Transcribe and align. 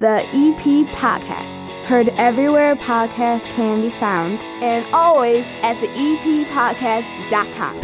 The 0.00 0.20
EP 0.26 0.86
Podcast. 0.94 1.72
Heard 1.86 2.10
everywhere 2.10 2.76
podcasts 2.76 3.46
can 3.46 3.80
be 3.80 3.90
found, 3.90 4.38
and 4.62 4.86
always 4.94 5.44
at 5.64 5.74
the 5.80 5.88
eppodcast.com. 5.88 7.80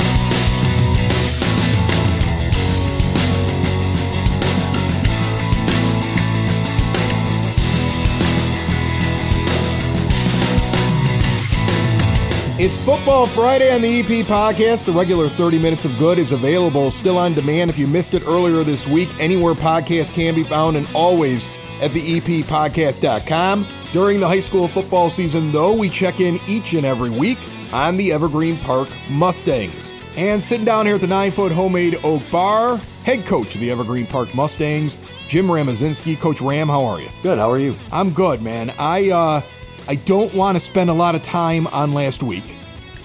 It's 12.61 12.79
Football 12.79 13.27
Friday 13.27 13.75
on 13.75 13.83
the 13.83 13.99
EP 13.99 14.25
podcast. 14.25 14.85
The 14.85 14.93
regular 14.93 15.29
30 15.29 15.59
Minutes 15.59 15.85
of 15.85 15.99
Good 15.99 16.21
is 16.21 16.31
available 16.31 16.93
still 16.93 17.19
on 17.19 17.35
demand 17.35 17.71
if 17.71 17.77
you 17.77 17.89
missed 17.89 18.15
it 18.15 18.23
earlier 18.25 18.63
this 18.63 18.87
week, 18.87 19.09
anywhere 19.19 19.55
podcasts 19.55 20.15
can 20.15 20.37
be 20.37 20.45
found, 20.45 20.77
and 20.77 20.87
always 20.95 21.49
at 21.81 21.93
the 21.93 22.21
eppodcast.com. 22.21 23.67
During 23.93 24.21
the 24.21 24.29
high 24.29 24.41
school 24.41 24.69
football 24.69 25.11
season, 25.11 25.53
though, 25.53 25.75
we 25.75 25.89
check 25.89 26.21
in 26.21 26.41
each 26.49 26.75
and 26.75 26.85
every 26.85 27.11
week 27.11 27.39
on 27.73 27.97
the 27.97 28.13
Evergreen 28.13 28.57
Park 28.59 28.89
Mustangs. 29.11 29.93
And 30.17 30.43
sitting 30.43 30.65
down 30.65 30.87
here 30.87 30.95
at 30.95 31.01
the 31.01 31.07
nine 31.07 31.33
foot 31.33 31.53
homemade 31.53 31.99
oak 32.05 32.23
bar, 32.31 32.77
head 33.05 33.25
coach 33.27 33.55
of 33.55 33.61
the 33.61 33.71
Evergreen 33.71 34.07
Park 34.07 34.35
Mustangs, 34.35 34.97
Jim 35.29 35.47
Ramazinski. 35.47 36.19
Coach 36.19 36.41
Ram, 36.41 36.69
how 36.69 36.85
are 36.85 37.01
you? 37.01 37.09
Good. 37.23 37.39
How 37.39 37.51
are 37.51 37.59
you? 37.59 37.77
I'm 37.91 38.13
good, 38.13 38.41
man. 38.41 38.73
I 38.79 39.11
uh, 39.11 39.43
I 39.89 39.97
don't 39.97 40.33
want 40.33 40.57
to 40.57 40.61
spend 40.61 40.89
a 40.89 40.95
lot 40.95 41.15
of 41.15 41.23
time 41.23 41.67
on 41.69 41.95
last 41.95 42.23
week. 42.23 42.45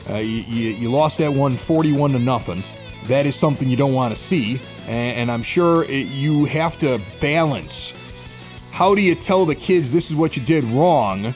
Uh, 0.10 0.16
you, 0.16 0.44
you, 0.48 0.70
you 0.70 0.91
lost 0.91 1.18
that 1.18 1.34
one 1.34 1.58
41 1.58 2.12
to 2.12 2.20
nothing. 2.20 2.63
That 3.08 3.26
is 3.26 3.36
something 3.36 3.70
you 3.70 3.77
don't 3.77 3.94
want 3.94 4.16
to 4.16 4.22
see, 4.22 4.62
and, 4.88 5.18
and 5.18 5.32
I'm 5.32 5.44
sure 5.44 5.84
it, 5.86 6.08
you 6.08 6.46
have 6.46 6.77
to 6.80 7.02
balance. 7.20 7.94
How 8.72 8.96
do 8.96 9.02
you 9.02 9.16
tell 9.16 9.46
the 9.46 9.55
kids 9.55 9.91
this 9.91 10.09
is 10.09 10.16
what 10.16 10.38
you 10.38 10.44
did 10.44 10.64
wrong, 10.66 11.34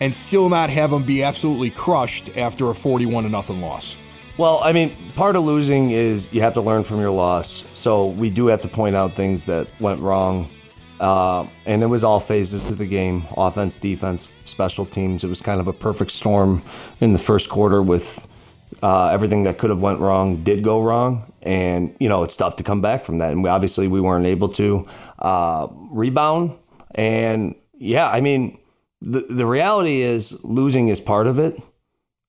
and 0.00 0.14
still 0.14 0.48
not 0.48 0.70
have 0.70 0.90
them 0.90 1.04
be 1.04 1.22
absolutely 1.22 1.70
crushed 1.70 2.36
after 2.36 2.70
a 2.70 2.74
41 2.74 3.24
to 3.24 3.30
nothing 3.30 3.60
loss? 3.60 3.96
Well, 4.36 4.60
I 4.64 4.72
mean, 4.72 4.96
part 5.14 5.36
of 5.36 5.44
losing 5.44 5.90
is 5.90 6.32
you 6.32 6.40
have 6.40 6.54
to 6.54 6.60
learn 6.60 6.82
from 6.82 7.00
your 7.00 7.12
loss. 7.12 7.64
So 7.74 8.08
we 8.08 8.30
do 8.30 8.48
have 8.48 8.60
to 8.62 8.68
point 8.68 8.96
out 8.96 9.14
things 9.14 9.44
that 9.46 9.68
went 9.80 10.00
wrong. 10.00 10.50
Uh, 10.98 11.46
and 11.66 11.82
it 11.82 11.86
was 11.86 12.02
all 12.02 12.18
phases 12.18 12.64
to 12.64 12.74
the 12.74 12.86
game 12.86 13.24
offense, 13.36 13.76
defense, 13.76 14.30
special 14.44 14.86
teams. 14.86 15.22
It 15.22 15.28
was 15.28 15.40
kind 15.40 15.60
of 15.60 15.68
a 15.68 15.72
perfect 15.72 16.10
storm 16.10 16.62
in 17.00 17.12
the 17.12 17.18
first 17.18 17.48
quarter 17.48 17.80
with 17.82 18.26
uh, 18.82 19.10
everything 19.12 19.44
that 19.44 19.58
could 19.58 19.70
have 19.70 19.80
went 19.80 20.00
wrong 20.00 20.42
did 20.42 20.64
go 20.64 20.82
wrong. 20.82 21.32
And, 21.42 21.94
you 22.00 22.08
know, 22.08 22.24
it's 22.24 22.36
tough 22.36 22.56
to 22.56 22.62
come 22.62 22.80
back 22.80 23.02
from 23.02 23.18
that. 23.18 23.32
And 23.32 23.42
we, 23.42 23.48
obviously, 23.48 23.86
we 23.86 24.00
weren't 24.00 24.26
able 24.26 24.48
to 24.50 24.84
uh, 25.20 25.68
rebound. 25.70 26.56
And 26.94 27.54
yeah, 27.78 28.08
I 28.08 28.20
mean, 28.20 28.58
the, 29.00 29.20
the 29.20 29.46
reality 29.46 30.00
is 30.00 30.42
losing 30.44 30.88
is 30.88 31.00
part 31.00 31.26
of 31.26 31.38
it. 31.38 31.60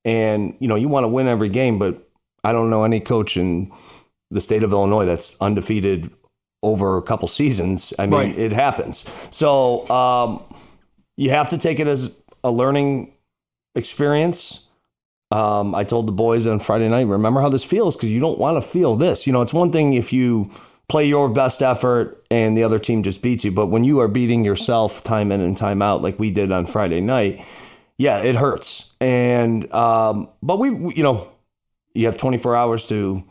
And, 0.03 0.55
you 0.59 0.67
know, 0.67 0.75
you 0.75 0.87
want 0.87 1.03
to 1.03 1.07
win 1.07 1.27
every 1.27 1.49
game, 1.49 1.79
but 1.79 2.07
I 2.43 2.51
don't 2.51 2.69
know 2.69 2.83
any 2.83 2.99
coach 2.99 3.37
in 3.37 3.71
the 4.31 4.41
state 4.41 4.63
of 4.63 4.71
Illinois 4.71 5.05
that's 5.05 5.35
undefeated 5.41 6.11
over 6.61 6.97
a 6.97 7.01
couple 7.01 7.27
seasons. 7.27 7.93
I 7.97 8.05
mean, 8.05 8.19
Right. 8.19 8.37
it 8.37 8.51
happens. 8.51 9.05
So 9.31 9.87
um, 9.89 10.43
you 11.17 11.29
have 11.31 11.49
to 11.49 11.57
take 11.57 11.79
it 11.79 11.87
as 11.87 12.15
a 12.43 12.51
learning 12.51 13.13
experience. 13.75 14.67
Um, 15.31 15.73
I 15.73 15.83
told 15.83 16.07
the 16.07 16.11
boys 16.11 16.45
on 16.47 16.59
Friday 16.59 16.87
night, 16.87 17.07
remember 17.07 17.41
how 17.41 17.49
this 17.49 17.63
feels 17.63 17.95
because 17.95 18.11
you 18.11 18.19
don't 18.19 18.37
want 18.37 18.61
to 18.61 18.67
feel 18.67 18.95
this. 18.95 19.25
You 19.25 19.33
know, 19.33 19.41
it's 19.41 19.53
one 19.53 19.71
thing 19.71 19.93
if 19.93 20.13
you 20.13 20.51
play 20.87 21.07
your 21.07 21.29
best 21.29 21.61
effort 21.61 22.25
and 22.29 22.57
the 22.57 22.63
other 22.63 22.79
team 22.79 23.03
just 23.03 23.21
beats 23.21 23.43
you, 23.43 23.51
but 23.51 23.67
when 23.67 23.83
you 23.83 23.99
are 23.99 24.07
beating 24.07 24.45
yourself 24.45 25.03
time 25.03 25.31
in 25.31 25.41
and 25.41 25.57
time 25.57 25.81
out, 25.81 26.01
like 26.01 26.19
we 26.19 26.31
did 26.31 26.51
on 26.51 26.65
Friday 26.65 27.01
night, 27.01 27.43
yeah, 27.97 28.21
it 28.21 28.35
hurts. 28.35 28.93
And 28.99 29.71
um, 29.73 30.29
but 30.43 30.59
we, 30.59 30.69
you 30.95 31.03
know, 31.03 31.31
you 31.93 32.05
have 32.07 32.17
24 32.17 32.55
hours 32.55 32.85
to 32.87 33.23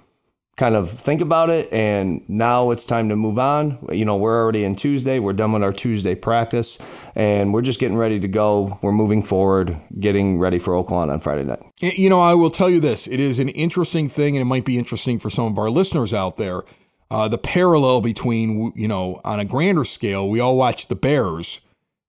kind 0.57 0.77
of 0.77 0.91
think 0.91 1.21
about 1.21 1.51
it. 1.51 1.73
And 1.73 2.23
now 2.29 2.71
it's 2.71 2.85
time 2.85 3.09
to 3.09 3.17
move 3.17 3.39
on. 3.39 3.87
You 3.93 4.05
know 4.05 4.17
we're 4.17 4.41
already 4.41 4.65
in 4.65 4.77
tuesday. 4.77 5.19
We're 5.19 5.33
done 5.33 5.53
with 5.53 5.63
our 5.63 5.73
tuesday 5.73 6.15
practice. 6.15 6.79
And 7.15 7.53
we're 7.53 7.63
just 7.63 7.81
getting 7.81 7.97
ready 7.97 8.21
to 8.21 8.29
go. 8.29 8.79
We're 8.83 8.93
moving 8.93 9.23
forward 9.23 9.77
getting 9.99 10.39
ready 10.39 10.59
for 10.59 10.75
Oak 10.75 10.91
Lawn 10.91 11.11
on 11.11 11.21
friday 11.21 11.45
night. 11.45 11.61
You 11.81 12.09
know, 12.09 12.21
I 12.21 12.35
will 12.35 12.51
tell 12.51 12.71
you 12.71 12.81
this: 12.81 13.07
it 13.07 13.21
is 13.21 13.39
an 13.39 13.49
interesting 13.51 14.09
thing, 14.09 14.37
and 14.37 14.43
it 14.43 14.47
might 14.47 14.65
be 14.65 14.79
interesting 14.79 15.19
for 15.19 15.31
some 15.31 15.47
of 15.47 15.59
our 15.59 15.71
listeners 15.71 16.15
out 16.15 16.37
there. 16.37 16.63
Uh, 17.11 17.29
the 17.29 17.39
parallel 17.39 18.01
between, 18.01 18.73
you 18.75 18.89
know, 18.89 19.21
on 19.25 19.41
a 19.41 19.45
grander 19.45 19.85
scale, 19.85 20.29
we 20.29 20.41
all 20.41 20.57
watched 20.57 20.89
the 20.89 20.97
Bears 20.97 21.61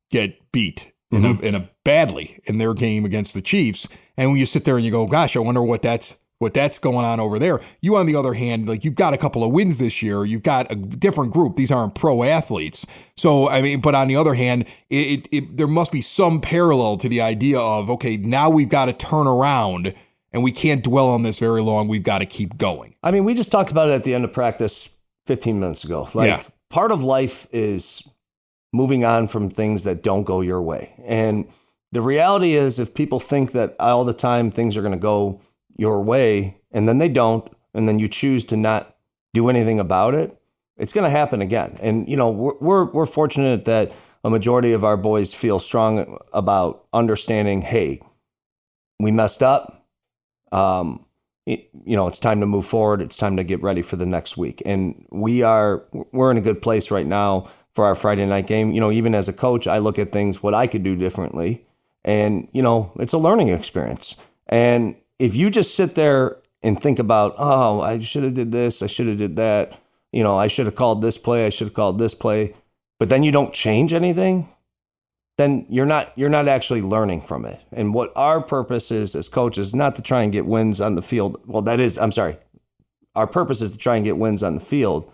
get 0.10 0.52
beat 0.52 0.92
in 1.12 1.26
a 1.26 1.40
in 1.42 1.56
a 1.56 1.70
badly 1.84 2.40
in 2.46 2.58
their 2.58 2.74
game 2.74 3.06
against 3.06 3.34
the 3.34 3.42
Chiefs, 3.42 3.88
and 4.18 4.32
when 4.32 4.40
you 4.40 4.46
sit 4.46 4.66
there 4.66 4.76
and 4.76 4.86
you 4.86 4.92
go, 4.92 5.06
"Gosh, 5.06 5.36
I 5.36 5.40
wonder 5.40 5.62
what 5.62 5.82
that's." 5.82 6.18
What 6.38 6.54
that's 6.54 6.80
going 6.80 7.06
on 7.06 7.22
over 7.22 7.40
there. 7.40 7.62
You, 7.80 7.96
on 7.96 8.08
the 8.08 8.16
other 8.18 8.34
hand, 8.34 8.68
like 8.68 8.84
you've 8.84 8.94
got 8.94 9.14
a 9.14 9.18
couple 9.18 9.42
of 9.42 9.54
wins 9.54 9.78
this 9.78 10.02
year. 10.02 10.26
You've 10.26 10.44
got 10.44 10.70
a 10.70 10.76
different 10.76 11.32
group. 11.32 11.56
These 11.56 11.72
aren't 11.72 11.96
pro 11.96 12.24
athletes. 12.24 12.86
So, 13.16 13.48
I 13.48 13.62
mean, 13.62 13.80
but 13.80 13.96
on 13.96 14.10
the 14.10 14.18
other 14.18 14.34
hand, 14.34 14.66
it, 14.90 14.98
it, 14.98 15.28
it 15.32 15.58
there 15.58 15.66
must 15.66 15.94
be 15.94 16.02
some 16.02 16.42
parallel 16.42 16.98
to 16.98 17.08
the 17.08 17.22
idea 17.22 17.58
of 17.58 17.90
okay, 17.90 18.18
now 18.18 18.50
we've 18.50 18.68
got 18.68 18.86
to 18.88 18.94
turn 18.94 19.28
around 19.28 19.96
and 20.36 20.44
we 20.44 20.52
can't 20.52 20.84
dwell 20.84 21.08
on 21.08 21.24
this 21.24 21.40
very 21.40 21.62
long. 21.62 21.88
We've 21.88 22.04
got 22.04 22.20
to 22.20 22.26
keep 22.26 22.58
going. 22.58 22.96
i 23.02 23.10
mean 23.10 23.24
we 23.24 23.34
just 23.34 23.52
talked 23.52 23.72
about 23.72 23.90
it 23.90 23.94
at 23.94 24.04
the 24.04 24.14
end 24.14 24.26
of 24.26 24.34
practice 24.34 24.90
15 25.28 25.60
minutes 25.60 25.84
ago 25.86 26.08
like 26.14 26.28
Yeah. 26.28 26.44
part 26.70 26.92
of 26.92 27.02
life 27.02 27.48
is 27.52 28.04
moving 28.74 29.06
on 29.06 29.28
from 29.30 29.50
things 29.50 29.84
that 29.86 30.04
don't 30.04 30.24
go 30.24 30.42
your 30.42 30.62
way 30.62 30.94
and 31.06 31.48
the 31.94 32.02
reality 32.02 32.54
is 32.54 32.78
if 32.78 32.94
people 32.94 33.20
think 33.22 33.54
that 33.54 33.76
all 33.80 34.04
the 34.04 34.14
time 34.14 34.52
things 34.52 34.76
are 34.76 34.82
going 34.82 34.92
to 34.92 34.98
go 35.00 35.40
your 35.78 36.02
way 36.02 36.58
and 36.72 36.88
then 36.88 36.98
they 36.98 37.08
don't 37.10 37.48
and 37.74 37.88
then 37.88 37.98
you 38.00 38.08
choose 38.10 38.44
to 38.46 38.58
not 38.58 38.98
do 39.34 39.48
anything 39.50 39.80
about 39.80 40.14
it 40.14 40.38
it's 40.78 40.92
going 40.92 41.06
to 41.06 41.10
happen 41.10 41.42
again 41.42 41.78
and 41.82 42.10
you 42.10 42.18
know 42.18 42.30
we're, 42.30 42.58
we're, 42.60 42.86
we're 42.92 43.06
fortunate 43.06 43.64
that 43.66 43.94
a 44.26 44.30
majority 44.30 44.74
of 44.74 44.84
our 44.84 44.98
boys 44.98 45.34
feel 45.34 45.60
strong 45.60 46.18
about 46.34 46.84
understanding 46.92 47.62
hey 47.62 48.02
we 49.00 49.10
messed 49.12 49.42
up 49.42 49.85
um, 50.56 51.06
it- 51.46 51.70
you 51.86 51.96
know 51.96 52.08
it's 52.08 52.20
time 52.20 52.40
to 52.40 52.46
move 52.48 52.66
forward. 52.66 53.02
It's 53.02 53.18
time 53.18 53.38
to 53.38 53.44
get 53.44 53.62
ready 53.62 53.82
for 53.84 53.98
the 53.98 54.06
next 54.06 54.38
week. 54.38 54.64
And 54.66 55.06
we 55.12 55.44
are 55.44 55.84
we're 56.12 56.32
in 56.32 56.38
a 56.38 56.42
good 56.42 56.62
place 56.62 56.90
right 56.92 57.06
now 57.08 57.48
for 57.76 57.86
our 57.86 57.96
friday 57.96 58.26
night 58.26 58.48
game. 58.48 58.72
You 58.72 58.80
know 58.82 58.92
even 58.92 59.14
as 59.14 59.28
a 59.28 59.34
coach 59.34 59.68
i 59.68 59.78
look 59.78 60.00
at 60.00 60.12
things 60.12 60.42
what 60.42 60.54
i 60.56 60.66
could 60.68 60.84
do 60.84 60.96
differently. 60.96 61.66
And 62.04 62.48
you 62.54 62.62
know 62.62 62.92
it's 63.00 63.14
a 63.14 63.18
learning 63.20 63.50
experience. 63.50 64.16
And 64.48 64.96
if 65.20 65.36
you 65.36 65.50
just 65.50 65.76
sit 65.76 65.96
there 65.96 66.38
and 66.64 66.82
think 66.82 66.98
about 67.00 67.36
oh 67.38 67.82
i 67.82 68.00
should 68.00 68.24
have 68.24 68.34
did 68.34 68.52
this 68.52 68.82
i 68.82 68.88
should 68.88 69.08
have 69.08 69.18
did 69.20 69.36
that. 69.36 69.80
You 70.12 70.24
know 70.24 70.38
i 70.38 70.48
should 70.48 70.66
have 70.66 70.76
called 70.76 71.02
this 71.04 71.18
play 71.18 71.46
i 71.46 71.50
should 71.50 71.68
have 71.68 71.76
called 71.76 72.00
this 72.00 72.16
play. 72.16 72.56
But 72.98 73.10
then 73.10 73.24
you 73.24 73.32
don't 73.32 73.54
change 73.54 73.94
anything 73.94 74.50
then 75.38 75.66
you're 75.70 75.86
not 75.86 76.14
you're 76.16 76.30
not 76.30 76.48
actually 76.48 76.82
learning 76.82 77.22
from 77.22 77.46
it. 77.46 77.62
And 77.72 77.94
what 77.94 78.12
our 78.16 78.42
purpose 78.42 78.92
is 78.92 79.16
as 79.16 79.28
coaches 79.28 79.76
not 79.76 79.96
to 79.96 80.02
try 80.02 80.24
and 80.24 80.32
get 80.32 80.46
wins 80.46 80.80
on 80.80 80.96
the 80.96 81.02
field. 81.02 81.42
Well, 81.46 81.62
that 81.64 81.80
is 81.80 81.98
I'm 81.98 82.12
sorry. 82.12 82.38
Our 83.16 83.28
purpose 83.28 83.62
is 83.62 83.72
to 83.72 83.78
try 83.78 83.96
and 83.96 84.06
get 84.06 84.18
wins 84.18 84.44
on 84.44 84.56
the 84.56 84.62
field, 84.62 85.10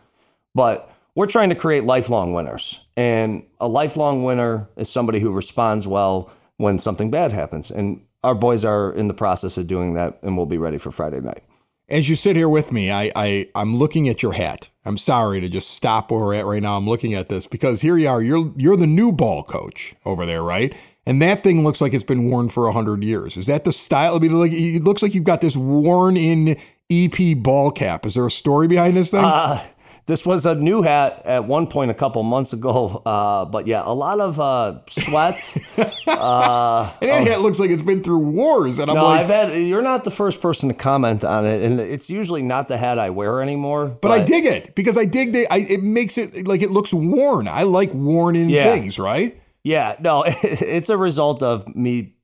but 0.55 0.91
we're 1.15 1.27
trying 1.27 1.49
to 1.49 1.55
create 1.55 1.83
lifelong 1.83 2.33
winners. 2.33 2.79
And 2.95 3.45
a 3.59 3.67
lifelong 3.67 4.23
winner 4.23 4.69
is 4.75 4.89
somebody 4.89 5.19
who 5.19 5.31
responds 5.31 5.87
well 5.87 6.31
when 6.57 6.79
something 6.79 7.11
bad 7.11 7.31
happens. 7.31 7.69
And 7.69 8.05
our 8.23 8.35
boys 8.35 8.63
are 8.63 8.93
in 8.93 9.07
the 9.07 9.13
process 9.13 9.57
of 9.57 9.67
doing 9.67 9.93
that 9.95 10.19
and 10.21 10.37
we'll 10.37 10.45
be 10.45 10.57
ready 10.57 10.77
for 10.77 10.91
Friday 10.91 11.19
night. 11.19 11.43
As 11.89 12.09
you 12.09 12.15
sit 12.15 12.35
here 12.35 12.49
with 12.49 12.71
me, 12.71 12.91
I, 12.91 13.11
I 13.15 13.49
I'm 13.55 13.77
looking 13.77 14.07
at 14.07 14.23
your 14.23 14.33
hat. 14.33 14.69
I'm 14.83 14.97
sorry 14.97 15.39
to 15.41 15.49
just 15.49 15.69
stop 15.71 16.11
where 16.11 16.21
we're 16.21 16.33
at 16.33 16.45
right 16.45 16.61
now. 16.61 16.75
I'm 16.75 16.87
looking 16.87 17.13
at 17.13 17.29
this 17.29 17.45
because 17.45 17.81
here 17.81 17.97
you 17.97 18.09
are. 18.09 18.21
You're 18.21 18.51
you're 18.57 18.77
the 18.77 18.87
new 18.87 19.11
ball 19.11 19.43
coach 19.43 19.95
over 20.05 20.25
there, 20.25 20.41
right? 20.41 20.73
And 21.05 21.21
that 21.21 21.43
thing 21.43 21.63
looks 21.63 21.81
like 21.81 21.93
it's 21.93 22.03
been 22.03 22.29
worn 22.29 22.49
for 22.49 22.71
hundred 22.71 23.03
years. 23.03 23.37
Is 23.37 23.47
that 23.47 23.63
the 23.63 23.71
style? 23.71 24.13
Like 24.19 24.51
it 24.51 24.83
looks 24.83 25.01
like 25.01 25.13
you've 25.13 25.23
got 25.23 25.41
this 25.41 25.55
worn 25.55 26.17
in 26.17 26.57
EP 26.91 27.37
ball 27.37 27.71
cap. 27.71 28.05
Is 28.05 28.15
there 28.15 28.25
a 28.25 28.31
story 28.31 28.67
behind 28.67 28.97
this 28.97 29.11
thing? 29.11 29.23
Uh, 29.23 29.63
this 30.05 30.25
was 30.25 30.45
a 30.45 30.55
new 30.55 30.81
hat 30.81 31.21
at 31.25 31.45
one 31.45 31.67
point 31.67 31.91
a 31.91 31.93
couple 31.93 32.21
months 32.23 32.53
ago. 32.53 33.01
Uh, 33.11 33.45
but 33.45 33.67
yeah, 33.67 33.81
a 33.85 33.93
lot 33.93 34.19
of 34.21 34.39
uh, 34.39 34.79
sweat. 34.87 35.35
uh, 36.07 36.91
and 37.01 37.09
that 37.09 37.27
hat 37.27 37.41
looks 37.41 37.59
like 37.59 37.69
it's 37.69 37.81
been 37.81 38.01
through 38.03 38.19
wars. 38.19 38.79
And 38.79 38.89
I'm 38.89 38.95
no, 38.95 39.03
like, 39.05 39.21
I've 39.21 39.29
had. 39.29 39.61
You're 39.61 39.81
not 39.81 40.03
the 40.03 40.11
first 40.11 40.39
person 40.39 40.69
to 40.69 40.75
comment 40.75 41.23
on 41.23 41.45
it, 41.45 41.61
and 41.61 41.79
it's 41.79 42.09
usually 42.09 42.41
not 42.41 42.67
the 42.67 42.77
hat 42.77 42.99
I 42.99 43.09
wear 43.09 43.41
anymore. 43.41 43.87
but 43.87 44.11
I 44.11 44.23
dig 44.23 44.45
it 44.45 44.75
because 44.75 44.97
I 44.97 45.05
dig 45.05 45.33
the. 45.33 45.45
I, 45.51 45.57
it 45.57 45.83
makes 45.83 46.17
it 46.17 46.47
like 46.47 46.61
it 46.61 46.71
looks 46.71 46.93
worn. 46.93 47.47
I 47.47 47.63
like 47.63 47.93
worn 47.93 48.35
in 48.35 48.49
Yeah. 48.49 48.71
things, 48.71 48.97
right? 48.99 49.41
Yeah, 49.63 49.95
no, 49.99 50.23
it's 50.27 50.89
a 50.89 50.97
result 50.97 51.43
of 51.43 51.75
me 51.75 52.15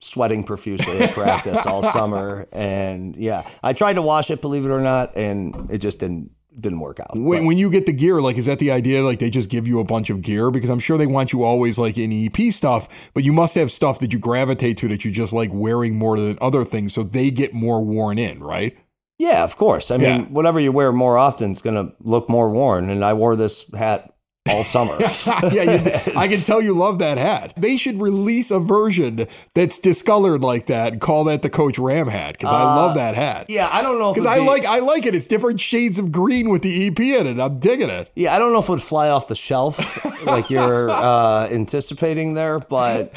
sweating 0.00 0.44
profusely 0.44 0.98
at 0.98 1.12
practice 1.12 1.64
all 1.66 1.82
summer, 1.82 2.48
and 2.52 3.14
yeah, 3.16 3.42
I 3.62 3.74
tried 3.74 3.94
to 3.94 4.02
wash 4.02 4.30
it, 4.30 4.40
believe 4.40 4.64
it 4.64 4.70
or 4.70 4.80
not, 4.80 5.16
and 5.16 5.70
it 5.70 5.78
just 5.78 5.98
didn't 6.00 6.30
didn't 6.60 6.80
work 6.80 7.00
out. 7.00 7.16
When, 7.16 7.40
But- 7.40 7.46
when 7.46 7.58
you 7.58 7.70
get 7.70 7.86
the 7.86 7.92
gear, 7.92 8.20
like, 8.20 8.36
is 8.38 8.46
that 8.46 8.58
the 8.58 8.70
idea? 8.70 9.02
Like, 9.02 9.18
they 9.18 9.30
just 9.30 9.48
give 9.50 9.66
you 9.66 9.80
a 9.80 9.84
bunch 9.84 10.10
of 10.10 10.22
gear 10.22 10.50
because 10.50 10.70
I'm 10.70 10.78
sure 10.80 10.98
they 10.98 11.06
want 11.06 11.32
you 11.32 11.42
always 11.42 11.78
like 11.78 11.96
in 11.98 12.12
EP 12.12 12.52
stuff, 12.52 12.88
but 13.14 13.24
you 13.24 13.32
must 13.32 13.54
have 13.54 13.70
stuff 13.70 13.98
that 14.00 14.12
you 14.12 14.18
gravitate 14.18 14.76
to 14.78 14.88
that 14.88 15.04
you 15.04 15.10
just 15.10 15.32
like 15.32 15.50
wearing 15.52 15.96
more 15.96 16.18
than 16.18 16.38
other 16.40 16.64
things, 16.64 16.92
so 16.94 17.02
they 17.02 17.30
get 17.30 17.52
more 17.54 17.84
worn 17.84 18.18
in, 18.18 18.40
right? 18.42 18.76
yeah, 19.18 19.44
of 19.44 19.54
course. 19.58 19.90
I 19.90 19.98
mean, 19.98 20.20
Yeah. 20.20 20.22
whatever 20.28 20.58
you 20.58 20.72
wear 20.72 20.92
more 20.92 21.18
often 21.18 21.52
is 21.52 21.60
going 21.60 21.76
to 21.76 21.92
look 22.02 22.30
more 22.30 22.48
worn. 22.48 22.88
And 22.88 23.04
I 23.04 23.12
wore 23.12 23.36
this 23.36 23.70
hat 23.74 24.09
all 24.48 24.64
summer. 24.64 24.96
yeah, 25.52 25.62
you, 25.62 26.12
I 26.16 26.26
can 26.26 26.40
tell 26.40 26.62
you 26.62 26.72
love 26.72 26.98
that 27.00 27.18
hat. 27.18 27.52
They 27.56 27.76
should 27.76 28.00
release 28.00 28.50
a 28.50 28.58
version 28.58 29.26
that's 29.54 29.78
discolored 29.78 30.40
like 30.40 30.66
that 30.66 30.92
and 30.92 31.00
call 31.00 31.24
that 31.24 31.42
the 31.42 31.50
Coach 31.50 31.78
Ram 31.78 32.08
hat 32.08 32.38
because 32.38 32.50
I 32.52 32.62
love 32.62 32.94
that 32.96 33.14
hat. 33.14 33.46
yeah, 33.50 33.68
I 33.70 33.82
don't 33.82 33.98
know 33.98 34.14
Because 34.14 34.26
I 34.26 34.38
be- 34.38 34.46
like 34.46 34.64
I 34.64 34.78
like 34.78 35.04
it. 35.04 35.14
It's 35.14 35.26
different 35.26 35.60
shades 35.60 35.98
of 35.98 36.10
green 36.10 36.48
with 36.48 36.62
the 36.62 36.86
EP 36.86 36.98
in 36.98 37.26
it. 37.26 37.38
I'm 37.38 37.58
digging 37.58 37.90
it. 37.90 38.10
Yeah, 38.14 38.34
I 38.34 38.38
don't 38.38 38.52
know 38.52 38.60
if 38.60 38.64
it 38.68 38.70
would 38.70 38.82
fly 38.82 39.10
off 39.10 39.28
the 39.28 39.36
shelf 39.36 40.24
like 40.24 40.48
you're 40.48 40.88
uh, 40.90 41.46
anticipating 41.50 42.34
there, 42.34 42.58
but 42.60 43.12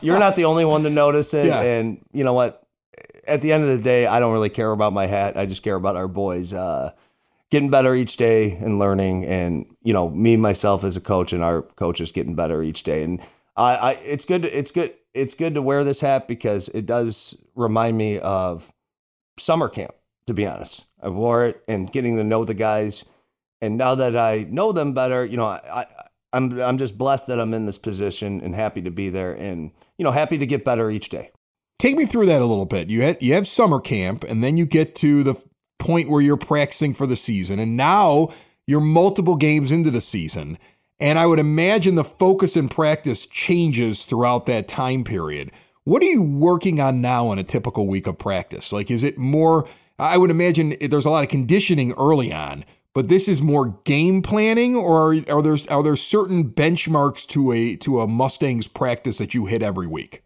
you're 0.00 0.18
not 0.18 0.36
the 0.36 0.44
only 0.44 0.64
one 0.64 0.84
to 0.84 0.90
notice 0.90 1.34
it. 1.34 1.46
Yeah. 1.46 1.60
And 1.60 2.04
you 2.12 2.22
know 2.24 2.34
what? 2.34 2.62
At 3.26 3.40
the 3.42 3.52
end 3.52 3.62
of 3.64 3.68
the 3.68 3.78
day, 3.78 4.06
I 4.06 4.20
don't 4.20 4.32
really 4.32 4.48
care 4.50 4.70
about 4.70 4.92
my 4.92 5.06
hat. 5.06 5.36
I 5.36 5.46
just 5.46 5.62
care 5.62 5.76
about 5.76 5.96
our 5.96 6.08
boys 6.08 6.52
uh, 6.54 6.92
getting 7.50 7.68
better 7.70 7.94
each 7.94 8.16
day 8.16 8.52
and 8.52 8.78
learning. 8.78 9.24
And 9.26 9.66
you 9.84 9.92
know, 9.92 10.10
me 10.10 10.36
myself 10.36 10.84
as 10.84 10.96
a 10.96 11.00
coach 11.00 11.32
and 11.32 11.42
our 11.42 11.62
coaches 11.62 12.12
getting 12.12 12.34
better 12.34 12.62
each 12.62 12.82
day. 12.82 13.02
And 13.02 13.20
I, 13.56 13.74
I 13.74 13.90
it's 13.92 14.24
good. 14.24 14.44
It's 14.44 14.70
good. 14.70 14.94
It's 15.14 15.34
good 15.34 15.54
to 15.54 15.62
wear 15.62 15.84
this 15.84 16.00
hat 16.00 16.26
because 16.26 16.68
it 16.68 16.86
does 16.86 17.36
remind 17.54 17.98
me 17.98 18.18
of 18.18 18.72
summer 19.38 19.68
camp. 19.68 19.94
To 20.26 20.34
be 20.34 20.46
honest, 20.46 20.86
I 21.02 21.08
wore 21.08 21.44
it 21.44 21.62
and 21.66 21.90
getting 21.90 22.16
to 22.16 22.22
know 22.22 22.44
the 22.44 22.54
guys 22.54 23.04
and 23.62 23.76
now 23.76 23.94
that 23.94 24.16
I 24.16 24.46
know 24.50 24.72
them 24.72 24.92
better, 24.92 25.24
you 25.24 25.36
know, 25.36 25.46
I, 25.46 25.60
I 25.72 25.86
I'm 26.34 26.60
I'm 26.60 26.78
just 26.78 26.98
blessed 26.98 27.28
that 27.28 27.40
I'm 27.40 27.54
in 27.54 27.64
this 27.64 27.78
position 27.78 28.40
and 28.40 28.54
happy 28.54 28.82
to 28.82 28.90
be 28.90 29.08
there 29.08 29.32
and 29.32 29.70
you 29.96 30.04
know 30.04 30.10
happy 30.10 30.36
to 30.36 30.46
get 30.46 30.64
better 30.64 30.90
each 30.90 31.08
day. 31.08 31.30
Take 31.78 31.96
me 31.96 32.04
through 32.04 32.26
that 32.26 32.42
a 32.42 32.46
little 32.46 32.66
bit. 32.66 32.90
You 32.90 33.02
had, 33.02 33.22
you 33.22 33.34
have 33.34 33.46
summer 33.46 33.80
camp, 33.80 34.24
and 34.24 34.42
then 34.42 34.56
you 34.56 34.66
get 34.66 34.94
to 34.96 35.22
the 35.22 35.34
point 35.78 36.08
where 36.08 36.20
you're 36.20 36.36
practicing 36.36 36.94
for 36.94 37.06
the 37.06 37.16
season, 37.16 37.58
and 37.58 37.76
now 37.76 38.30
you're 38.72 38.80
multiple 38.80 39.36
games 39.36 39.70
into 39.70 39.90
the 39.90 40.00
season. 40.00 40.56
And 40.98 41.18
I 41.18 41.26
would 41.26 41.38
imagine 41.38 41.94
the 41.94 42.04
focus 42.04 42.56
and 42.56 42.70
practice 42.70 43.26
changes 43.26 44.04
throughout 44.04 44.46
that 44.46 44.66
time 44.66 45.04
period. 45.04 45.50
What 45.84 46.02
are 46.02 46.06
you 46.06 46.22
working 46.22 46.80
on 46.80 47.02
now 47.02 47.32
in 47.32 47.38
a 47.38 47.44
typical 47.44 47.86
week 47.86 48.06
of 48.06 48.18
practice? 48.18 48.72
Like, 48.72 48.90
is 48.90 49.02
it 49.02 49.18
more? 49.18 49.68
I 49.98 50.16
would 50.16 50.30
imagine 50.30 50.74
there's 50.80 51.04
a 51.04 51.10
lot 51.10 51.22
of 51.22 51.28
conditioning 51.28 51.92
early 51.98 52.32
on, 52.32 52.64
but 52.94 53.10
this 53.10 53.28
is 53.28 53.42
more 53.42 53.78
game 53.84 54.22
planning, 54.22 54.74
or 54.74 55.12
are, 55.12 55.16
are 55.28 55.42
there 55.42 55.58
are 55.68 55.82
there 55.82 55.96
certain 55.96 56.48
benchmarks 56.48 57.26
to 57.28 57.52
a 57.52 57.76
to 57.76 58.00
a 58.00 58.06
Mustangs 58.06 58.68
practice 58.68 59.18
that 59.18 59.34
you 59.34 59.44
hit 59.46 59.62
every 59.62 59.86
week? 59.86 60.22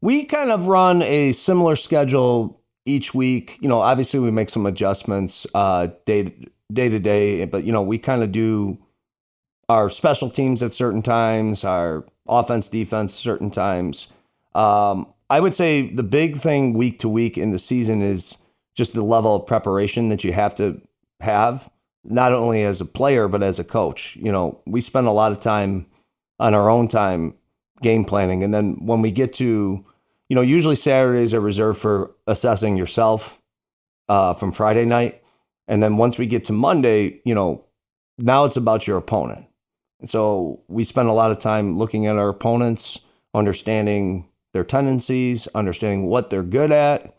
We 0.00 0.24
kind 0.24 0.50
of 0.50 0.66
run 0.66 1.00
a 1.02 1.30
similar 1.32 1.76
schedule 1.76 2.60
each 2.86 3.14
week. 3.14 3.58
You 3.60 3.68
know, 3.68 3.80
obviously 3.80 4.18
we 4.18 4.32
make 4.32 4.50
some 4.50 4.66
adjustments 4.66 5.46
uh, 5.54 5.88
day 6.06 6.34
day 6.74 6.88
to 6.88 6.98
day, 6.98 7.44
but 7.44 7.64
you 7.64 7.72
know 7.72 7.82
we 7.82 7.98
kind 7.98 8.22
of 8.22 8.32
do 8.32 8.78
our 9.68 9.88
special 9.88 10.28
teams 10.30 10.62
at 10.62 10.74
certain 10.74 11.02
times, 11.02 11.64
our 11.64 12.04
offense 12.28 12.68
defense 12.68 13.14
certain 13.14 13.50
times. 13.50 14.08
Um, 14.54 15.06
I 15.30 15.40
would 15.40 15.54
say 15.54 15.90
the 15.90 16.02
big 16.02 16.36
thing 16.36 16.74
week 16.74 16.98
to 17.00 17.08
week 17.08 17.38
in 17.38 17.50
the 17.50 17.58
season 17.58 18.02
is 18.02 18.36
just 18.74 18.92
the 18.92 19.02
level 19.02 19.36
of 19.36 19.46
preparation 19.46 20.10
that 20.10 20.22
you 20.22 20.32
have 20.32 20.54
to 20.56 20.80
have, 21.20 21.70
not 22.04 22.32
only 22.32 22.62
as 22.62 22.80
a 22.80 22.84
player 22.84 23.28
but 23.28 23.42
as 23.42 23.58
a 23.58 23.64
coach. 23.64 24.16
You 24.16 24.30
know, 24.30 24.60
we 24.66 24.80
spend 24.80 25.06
a 25.06 25.12
lot 25.12 25.32
of 25.32 25.40
time 25.40 25.86
on 26.38 26.52
our 26.52 26.68
own 26.68 26.88
time 26.88 27.34
game 27.82 28.04
planning, 28.04 28.42
and 28.42 28.52
then 28.52 28.84
when 28.84 29.00
we 29.00 29.10
get 29.10 29.32
to 29.34 29.84
you 30.28 30.34
know, 30.34 30.42
usually 30.42 30.76
Saturdays 30.76 31.34
are 31.34 31.40
reserved 31.40 31.78
for 31.78 32.12
assessing 32.26 32.76
yourself 32.76 33.40
uh, 34.08 34.34
from 34.34 34.52
Friday 34.52 34.84
night. 34.84 35.22
And 35.68 35.82
then 35.82 35.96
once 35.96 36.18
we 36.18 36.26
get 36.26 36.44
to 36.46 36.52
Monday, 36.52 37.20
you 37.24 37.34
know, 37.34 37.64
now 38.18 38.44
it's 38.44 38.56
about 38.56 38.86
your 38.86 38.96
opponent. 38.98 39.46
And 40.00 40.08
so 40.10 40.60
we 40.68 40.84
spend 40.84 41.08
a 41.08 41.12
lot 41.12 41.30
of 41.30 41.38
time 41.38 41.78
looking 41.78 42.06
at 42.06 42.16
our 42.16 42.28
opponents, 42.28 43.00
understanding 43.32 44.28
their 44.52 44.64
tendencies, 44.64 45.46
understanding 45.54 46.06
what 46.06 46.30
they're 46.30 46.42
good 46.42 46.70
at, 46.70 47.16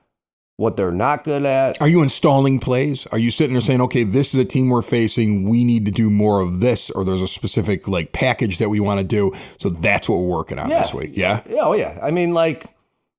what 0.57 0.77
they're 0.77 0.91
not 0.91 1.23
good 1.25 1.43
at. 1.45 1.81
Are 1.81 1.87
you 1.87 2.01
installing 2.01 2.59
plays? 2.59 3.05
Are 3.07 3.17
you 3.17 3.29
sitting 3.31 3.53
there 3.53 3.61
saying, 3.61 3.81
okay, 3.81 4.03
this 4.03 4.33
is 4.33 4.39
a 4.39 4.45
team 4.45 4.69
we're 4.69 4.81
facing. 4.81 5.49
We 5.49 5.63
need 5.65 5.85
to 5.85 5.91
do 5.91 6.09
more 6.09 6.39
of 6.39 6.61
this, 6.61 6.89
or 6.91 7.03
there's 7.03 7.21
a 7.21 7.27
specific 7.27 7.87
like 7.89 8.13
package 8.13 8.59
that 8.59 8.69
we 8.69 8.79
want 8.79 8.99
to 8.99 9.03
do. 9.03 9.33
So 9.59 9.69
that's 9.69 10.07
what 10.07 10.17
we're 10.17 10.35
working 10.37 10.57
on 10.59 10.69
Yeah. 10.69 10.81
this 10.81 10.93
week. 10.93 11.11
Yeah. 11.13 11.41
Yeah, 11.49 11.61
oh 11.63 11.73
yeah. 11.73 11.99
I 12.01 12.11
mean, 12.11 12.33
like 12.33 12.67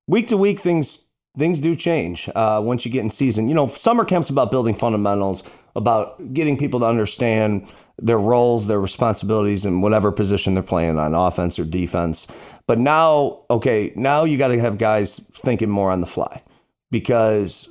week 0.06 0.28
to 0.28 0.36
week, 0.38 0.60
things 0.60 1.04
things 1.38 1.60
do 1.60 1.76
change 1.76 2.28
uh, 2.34 2.60
once 2.64 2.84
you 2.84 2.90
get 2.90 3.00
in 3.00 3.10
season. 3.10 3.48
You 3.48 3.54
know, 3.54 3.66
summer 3.66 4.04
camp's 4.04 4.30
about 4.30 4.50
building 4.50 4.74
fundamentals, 4.74 5.42
about 5.74 6.32
getting 6.32 6.56
people 6.56 6.80
to 6.80 6.86
understand 6.86 7.66
their 7.98 8.18
roles, 8.18 8.66
their 8.66 8.80
responsibilities, 8.80 9.64
and 9.64 9.82
whatever 9.82 10.12
position 10.12 10.54
they're 10.54 10.62
playing 10.62 10.98
on, 10.98 11.14
offense 11.14 11.58
or 11.58 11.64
defense. 11.64 12.26
But 12.66 12.78
now, 12.78 13.40
okay, 13.50 13.92
now 13.96 14.24
you 14.24 14.38
got 14.38 14.48
to 14.48 14.60
have 14.60 14.78
guys 14.78 15.18
thinking 15.34 15.70
more 15.70 15.90
on 15.90 16.00
the 16.00 16.06
fly 16.06 16.42
because 16.90 17.68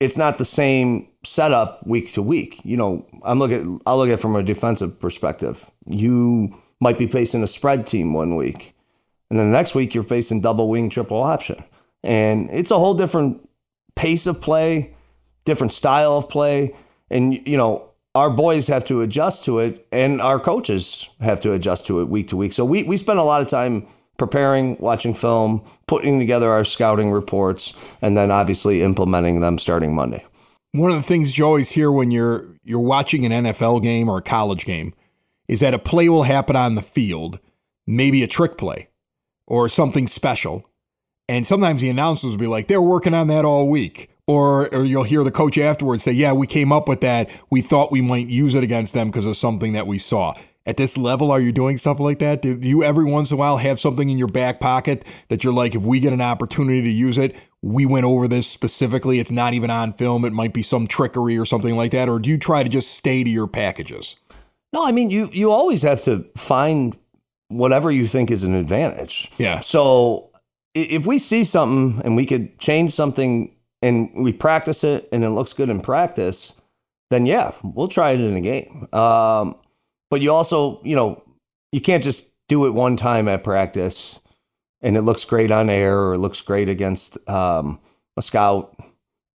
it's 0.00 0.16
not 0.16 0.38
the 0.38 0.44
same 0.44 1.08
setup 1.24 1.86
week 1.86 2.12
to 2.14 2.22
week. 2.22 2.60
You 2.64 2.76
know, 2.76 3.06
I'm 3.24 3.38
looking. 3.38 3.80
I'll 3.86 3.96
look 3.96 4.08
at 4.08 4.14
it 4.14 4.20
from 4.20 4.36
a 4.36 4.42
defensive 4.42 4.98
perspective. 5.00 5.68
You 5.86 6.56
might 6.80 6.98
be 6.98 7.06
facing 7.06 7.42
a 7.42 7.46
spread 7.46 7.86
team 7.86 8.12
one 8.12 8.36
week. 8.36 8.74
And 9.30 9.38
then 9.38 9.50
the 9.50 9.56
next 9.56 9.74
week, 9.74 9.94
you're 9.94 10.04
facing 10.04 10.40
double 10.40 10.68
wing, 10.68 10.88
triple 10.90 11.22
option. 11.22 11.64
And 12.06 12.48
it's 12.52 12.70
a 12.70 12.78
whole 12.78 12.94
different 12.94 13.46
pace 13.96 14.26
of 14.26 14.40
play, 14.40 14.94
different 15.44 15.72
style 15.72 16.16
of 16.16 16.28
play. 16.28 16.74
And, 17.10 17.46
you 17.46 17.56
know, 17.56 17.90
our 18.14 18.30
boys 18.30 18.68
have 18.68 18.84
to 18.86 19.02
adjust 19.02 19.44
to 19.44 19.58
it, 19.58 19.86
and 19.92 20.22
our 20.22 20.40
coaches 20.40 21.08
have 21.20 21.40
to 21.42 21.52
adjust 21.52 21.84
to 21.86 22.00
it 22.00 22.08
week 22.08 22.28
to 22.28 22.36
week. 22.36 22.52
So 22.52 22.64
we, 22.64 22.82
we 22.84 22.96
spend 22.96 23.18
a 23.18 23.24
lot 23.24 23.42
of 23.42 23.48
time 23.48 23.86
preparing, 24.16 24.78
watching 24.78 25.12
film, 25.12 25.62
putting 25.86 26.18
together 26.18 26.50
our 26.50 26.64
scouting 26.64 27.10
reports, 27.10 27.74
and 28.00 28.16
then 28.16 28.30
obviously 28.30 28.82
implementing 28.82 29.40
them 29.40 29.58
starting 29.58 29.94
Monday. 29.94 30.24
One 30.72 30.90
of 30.90 30.96
the 30.96 31.02
things 31.02 31.36
you 31.36 31.44
always 31.44 31.70
hear 31.70 31.90
when 31.90 32.10
you're 32.10 32.46
you're 32.64 32.80
watching 32.80 33.24
an 33.24 33.44
NFL 33.44 33.82
game 33.82 34.08
or 34.08 34.18
a 34.18 34.22
college 34.22 34.64
game 34.64 34.94
is 35.48 35.60
that 35.60 35.74
a 35.74 35.78
play 35.78 36.08
will 36.08 36.24
happen 36.24 36.56
on 36.56 36.74
the 36.74 36.82
field, 36.82 37.38
maybe 37.86 38.22
a 38.22 38.26
trick 38.26 38.56
play 38.56 38.88
or 39.46 39.68
something 39.68 40.06
special. 40.06 40.68
And 41.28 41.46
sometimes 41.46 41.80
the 41.80 41.88
announcers 41.88 42.30
will 42.30 42.38
be 42.38 42.46
like, 42.46 42.68
they're 42.68 42.80
working 42.80 43.14
on 43.14 43.26
that 43.28 43.44
all 43.44 43.68
week. 43.68 44.10
Or, 44.28 44.72
or 44.74 44.84
you'll 44.84 45.04
hear 45.04 45.22
the 45.22 45.30
coach 45.30 45.56
afterwards 45.56 46.02
say, 46.02 46.12
yeah, 46.12 46.32
we 46.32 46.46
came 46.46 46.72
up 46.72 46.88
with 46.88 47.00
that. 47.02 47.30
We 47.50 47.62
thought 47.62 47.92
we 47.92 48.00
might 48.00 48.26
use 48.26 48.54
it 48.54 48.64
against 48.64 48.92
them 48.92 49.08
because 49.08 49.26
of 49.26 49.36
something 49.36 49.72
that 49.74 49.86
we 49.86 49.98
saw. 49.98 50.34
At 50.66 50.76
this 50.76 50.96
level, 50.96 51.30
are 51.30 51.38
you 51.38 51.52
doing 51.52 51.76
stuff 51.76 52.00
like 52.00 52.18
that? 52.18 52.42
Do 52.42 52.58
you 52.60 52.82
every 52.82 53.04
once 53.04 53.30
in 53.30 53.36
a 53.36 53.38
while 53.38 53.56
have 53.58 53.78
something 53.78 54.10
in 54.10 54.18
your 54.18 54.26
back 54.26 54.58
pocket 54.58 55.04
that 55.28 55.44
you're 55.44 55.52
like, 55.52 55.76
if 55.76 55.82
we 55.82 56.00
get 56.00 56.12
an 56.12 56.20
opportunity 56.20 56.82
to 56.82 56.90
use 56.90 57.18
it, 57.18 57.36
we 57.62 57.86
went 57.86 58.04
over 58.04 58.26
this 58.26 58.48
specifically. 58.48 59.20
It's 59.20 59.30
not 59.30 59.54
even 59.54 59.70
on 59.70 59.92
film. 59.92 60.24
It 60.24 60.32
might 60.32 60.52
be 60.52 60.62
some 60.62 60.88
trickery 60.88 61.38
or 61.38 61.44
something 61.44 61.76
like 61.76 61.92
that. 61.92 62.08
Or 62.08 62.18
do 62.18 62.28
you 62.28 62.36
try 62.36 62.64
to 62.64 62.68
just 62.68 62.92
stay 62.92 63.22
to 63.22 63.30
your 63.30 63.46
packages? 63.46 64.16
No, 64.72 64.84
I 64.84 64.90
mean, 64.90 65.08
you, 65.08 65.30
you 65.32 65.52
always 65.52 65.82
have 65.82 66.02
to 66.02 66.26
find 66.36 66.96
whatever 67.46 67.92
you 67.92 68.08
think 68.08 68.32
is 68.32 68.42
an 68.42 68.54
advantage. 68.54 69.30
Yeah. 69.38 69.60
So 69.60 70.30
if 70.76 71.06
we 71.06 71.16
see 71.16 71.42
something 71.42 72.02
and 72.04 72.16
we 72.16 72.26
could 72.26 72.58
change 72.58 72.92
something 72.92 73.54
and 73.80 74.10
we 74.14 74.32
practice 74.32 74.84
it 74.84 75.08
and 75.10 75.24
it 75.24 75.30
looks 75.30 75.54
good 75.54 75.70
in 75.70 75.80
practice, 75.80 76.52
then 77.10 77.24
yeah, 77.24 77.52
we'll 77.62 77.88
try 77.88 78.10
it 78.10 78.20
in 78.20 78.34
a 78.34 78.40
game. 78.40 78.86
Um, 78.92 79.56
but 80.10 80.20
you 80.20 80.32
also, 80.32 80.80
you 80.84 80.94
know, 80.94 81.22
you 81.72 81.80
can't 81.80 82.04
just 82.04 82.30
do 82.48 82.66
it 82.66 82.70
one 82.70 82.96
time 82.96 83.26
at 83.26 83.42
practice 83.42 84.20
and 84.82 84.96
it 84.96 85.02
looks 85.02 85.24
great 85.24 85.50
on 85.50 85.70
air 85.70 85.98
or 85.98 86.14
it 86.14 86.18
looks 86.18 86.42
great 86.42 86.68
against 86.68 87.16
um, 87.28 87.80
a 88.18 88.22
scout 88.22 88.78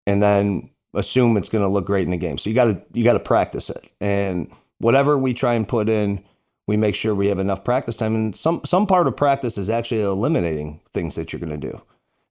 and 0.06 0.22
then 0.22 0.70
assume 0.94 1.38
it's 1.38 1.50
going 1.50 1.64
to 1.64 1.70
look 1.70 1.86
great 1.86 2.06
in 2.06 2.12
the 2.12 2.18
game. 2.18 2.38
So 2.38 2.50
you 2.50 2.56
got 2.56 2.66
to 2.66 2.82
you 2.94 3.04
got 3.04 3.14
to 3.14 3.20
practice 3.20 3.70
it. 3.70 3.92
And 4.00 4.52
whatever 4.78 5.18
we 5.18 5.34
try 5.34 5.56
and 5.56 5.68
put 5.68 5.90
in, 5.90 6.24
we 6.72 6.78
make 6.78 6.96
sure 6.96 7.14
we 7.14 7.28
have 7.28 7.40
enough 7.40 7.66
practice 7.66 7.98
time. 7.98 8.16
And 8.16 8.34
some 8.34 8.62
some 8.64 8.88
part 8.88 9.06
of 9.06 9.18
practice 9.18 9.58
is 9.58 9.70
actually 9.70 10.04
eliminating 10.04 10.80
things 10.94 11.16
that 11.16 11.34
you're 11.34 11.42
going 11.42 11.60
to 11.60 11.70
do. 11.72 11.82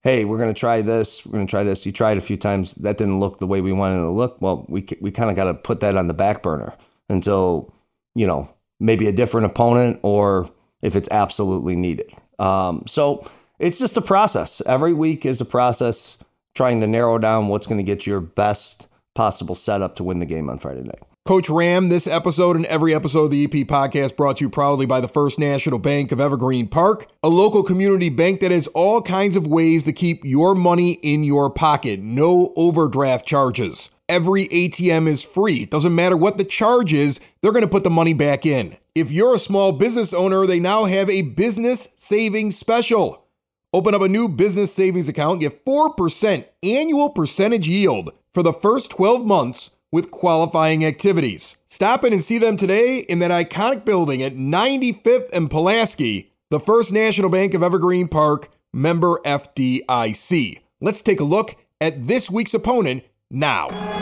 Hey, 0.02 0.24
we're 0.24 0.38
going 0.38 0.52
to 0.52 0.58
try 0.58 0.80
this. 0.80 1.26
We're 1.26 1.32
going 1.32 1.46
to 1.46 1.50
try 1.50 1.62
this. 1.62 1.84
You 1.84 1.92
tried 1.92 2.16
a 2.16 2.22
few 2.22 2.38
times. 2.38 2.72
That 2.76 2.96
didn't 2.96 3.20
look 3.20 3.38
the 3.38 3.46
way 3.46 3.60
we 3.60 3.72
wanted 3.72 3.96
it 3.96 4.04
to 4.04 4.10
look. 4.10 4.40
Well, 4.40 4.64
we 4.66 4.88
we 5.02 5.10
kind 5.10 5.28
of 5.28 5.36
got 5.36 5.44
to 5.44 5.52
put 5.52 5.80
that 5.80 5.94
on 5.94 6.06
the 6.06 6.14
back 6.14 6.42
burner 6.42 6.72
until 7.10 7.74
you 8.14 8.26
know 8.26 8.48
maybe 8.80 9.08
a 9.08 9.12
different 9.12 9.44
opponent 9.44 10.00
or 10.02 10.50
if 10.80 10.96
it's 10.96 11.08
absolutely 11.10 11.76
needed. 11.76 12.10
Um, 12.38 12.84
so 12.86 13.30
it's 13.58 13.78
just 13.78 13.98
a 13.98 14.00
process. 14.00 14.62
Every 14.64 14.94
week 14.94 15.26
is 15.26 15.42
a 15.42 15.44
process 15.44 16.16
trying 16.54 16.80
to 16.80 16.86
narrow 16.86 17.18
down 17.18 17.48
what's 17.48 17.66
going 17.66 17.76
to 17.76 17.84
get 17.84 18.06
your 18.06 18.20
best 18.20 18.88
possible 19.14 19.54
setup 19.54 19.96
to 19.96 20.04
win 20.04 20.18
the 20.18 20.24
game 20.24 20.48
on 20.48 20.56
Friday 20.56 20.80
night. 20.82 21.02
Coach 21.26 21.50
Ram, 21.50 21.90
this 21.90 22.06
episode 22.06 22.56
and 22.56 22.64
every 22.64 22.94
episode 22.94 23.24
of 23.24 23.30
the 23.30 23.44
EP 23.44 23.68
podcast 23.68 24.16
brought 24.16 24.38
to 24.38 24.44
you 24.44 24.48
proudly 24.48 24.86
by 24.86 25.02
the 25.02 25.06
First 25.06 25.38
National 25.38 25.78
Bank 25.78 26.12
of 26.12 26.20
Evergreen 26.20 26.66
Park, 26.66 27.08
a 27.22 27.28
local 27.28 27.62
community 27.62 28.08
bank 28.08 28.40
that 28.40 28.50
has 28.50 28.66
all 28.68 29.02
kinds 29.02 29.36
of 29.36 29.46
ways 29.46 29.84
to 29.84 29.92
keep 29.92 30.24
your 30.24 30.54
money 30.54 30.92
in 30.92 31.22
your 31.22 31.50
pocket. 31.50 32.00
No 32.00 32.54
overdraft 32.56 33.26
charges. 33.26 33.90
Every 34.08 34.48
ATM 34.48 35.06
is 35.06 35.22
free. 35.22 35.64
It 35.64 35.70
doesn't 35.70 35.94
matter 35.94 36.16
what 36.16 36.38
the 36.38 36.42
charge 36.42 36.94
is, 36.94 37.20
they're 37.42 37.52
going 37.52 37.62
to 37.62 37.68
put 37.68 37.84
the 37.84 37.90
money 37.90 38.14
back 38.14 38.46
in. 38.46 38.78
If 38.94 39.10
you're 39.10 39.34
a 39.34 39.38
small 39.38 39.72
business 39.72 40.14
owner, 40.14 40.46
they 40.46 40.58
now 40.58 40.86
have 40.86 41.10
a 41.10 41.20
business 41.20 41.90
savings 41.96 42.56
special. 42.56 43.26
Open 43.74 43.94
up 43.94 44.00
a 44.00 44.08
new 44.08 44.26
business 44.26 44.72
savings 44.72 45.08
account, 45.08 45.40
get 45.40 45.66
4% 45.66 46.46
annual 46.62 47.10
percentage 47.10 47.68
yield 47.68 48.10
for 48.32 48.42
the 48.42 48.54
first 48.54 48.90
12 48.90 49.26
months 49.26 49.70
with 49.92 50.10
qualifying 50.10 50.84
activities. 50.84 51.56
Stop 51.66 52.04
in 52.04 52.12
and 52.12 52.22
see 52.22 52.38
them 52.38 52.56
today 52.56 53.00
in 53.00 53.18
that 53.20 53.30
iconic 53.30 53.84
building 53.84 54.22
at 54.22 54.36
95th 54.36 55.30
and 55.32 55.50
Pulaski, 55.50 56.32
the 56.50 56.60
First 56.60 56.92
National 56.92 57.28
Bank 57.28 57.54
of 57.54 57.62
Evergreen 57.62 58.08
Park, 58.08 58.50
member 58.72 59.20
FDIC. 59.24 60.60
Let's 60.80 61.02
take 61.02 61.20
a 61.20 61.24
look 61.24 61.56
at 61.80 62.06
this 62.06 62.30
week's 62.30 62.54
opponent 62.54 63.04
now. 63.30 63.99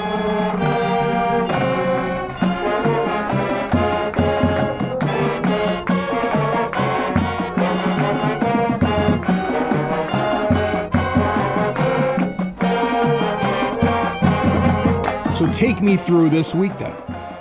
Take 15.59 15.83
me 15.83 15.97
through 15.97 16.31
this 16.31 16.55
week 16.55 16.79
then. 16.79 16.93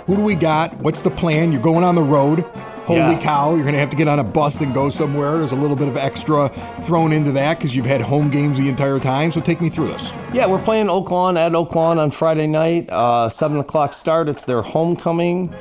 Who 0.08 0.16
do 0.16 0.22
we 0.22 0.34
got? 0.34 0.74
What's 0.78 1.02
the 1.02 1.10
plan? 1.10 1.52
You're 1.52 1.62
going 1.62 1.84
on 1.84 1.94
the 1.94 2.02
road. 2.02 2.40
Holy 2.84 2.98
Yeah. 2.98 3.18
cow, 3.20 3.50
you're 3.54 3.62
going 3.62 3.74
to 3.74 3.78
have 3.78 3.90
to 3.90 3.96
get 3.96 4.08
on 4.08 4.18
a 4.18 4.24
bus 4.24 4.60
and 4.60 4.74
go 4.74 4.90
somewhere. 4.90 5.38
There's 5.38 5.52
a 5.52 5.56
little 5.56 5.76
bit 5.76 5.86
of 5.86 5.96
extra 5.96 6.48
thrown 6.80 7.12
into 7.12 7.30
that 7.32 7.58
because 7.58 7.76
you've 7.76 7.86
had 7.86 8.00
home 8.00 8.28
games 8.28 8.58
the 8.58 8.68
entire 8.68 8.98
time. 8.98 9.30
So 9.30 9.40
take 9.40 9.60
me 9.60 9.68
through 9.68 9.86
this. 9.86 10.10
Yeah, 10.32 10.46
we're 10.46 10.58
playing 10.60 10.90
Oak 10.90 11.12
Lawn 11.12 11.36
at 11.36 11.54
Oak 11.54 11.76
Lawn 11.76 12.00
on 12.00 12.10
Friday 12.10 12.48
night. 12.48 12.88
Uh, 12.90 13.28
seven 13.28 13.58
o'clock 13.58 13.92
start. 13.94 14.28
It's 14.28 14.44
their 14.44 14.62
homecoming, 14.62 15.54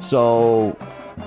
so 0.00 0.76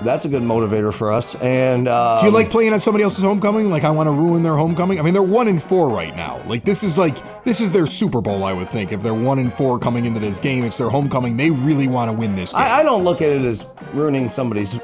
that's 0.02 0.24
a 0.24 0.28
good 0.28 0.42
motivator 0.42 0.92
for 0.92 1.12
us. 1.12 1.34
And 1.36 1.88
uh, 1.88 2.20
Do 2.20 2.26
you 2.26 2.32
like 2.32 2.50
playing 2.50 2.72
on 2.72 2.80
somebody 2.80 3.04
else's 3.04 3.24
homecoming? 3.24 3.70
Like 3.70 3.84
I 3.84 3.90
want 3.90 4.06
to 4.06 4.12
ruin 4.12 4.42
their 4.42 4.56
homecoming? 4.56 4.98
I 4.98 5.02
mean, 5.02 5.14
they're 5.14 5.22
one 5.22 5.48
in 5.48 5.58
four 5.58 5.88
right 5.88 6.14
now. 6.14 6.42
Like 6.46 6.64
this 6.64 6.82
is 6.82 6.96
like 6.96 7.44
this 7.44 7.60
is 7.60 7.72
their 7.72 7.86
Super 7.86 8.20
Bowl, 8.20 8.44
I 8.44 8.52
would 8.52 8.68
think. 8.68 8.92
If 8.92 9.02
they're 9.02 9.14
one 9.14 9.38
in 9.38 9.50
four 9.50 9.78
coming 9.78 10.04
into 10.04 10.20
this 10.20 10.38
game, 10.38 10.64
it's 10.64 10.78
their 10.78 10.90
homecoming. 10.90 11.36
They 11.36 11.50
really 11.50 11.88
want 11.88 12.08
to 12.08 12.12
win 12.12 12.34
this 12.34 12.52
game. 12.52 12.62
I, 12.62 12.80
I 12.80 12.82
don't 12.82 13.04
look 13.04 13.20
at 13.20 13.30
it 13.30 13.42
as 13.42 13.66
ruining 13.92 14.28
somebody's 14.28 14.78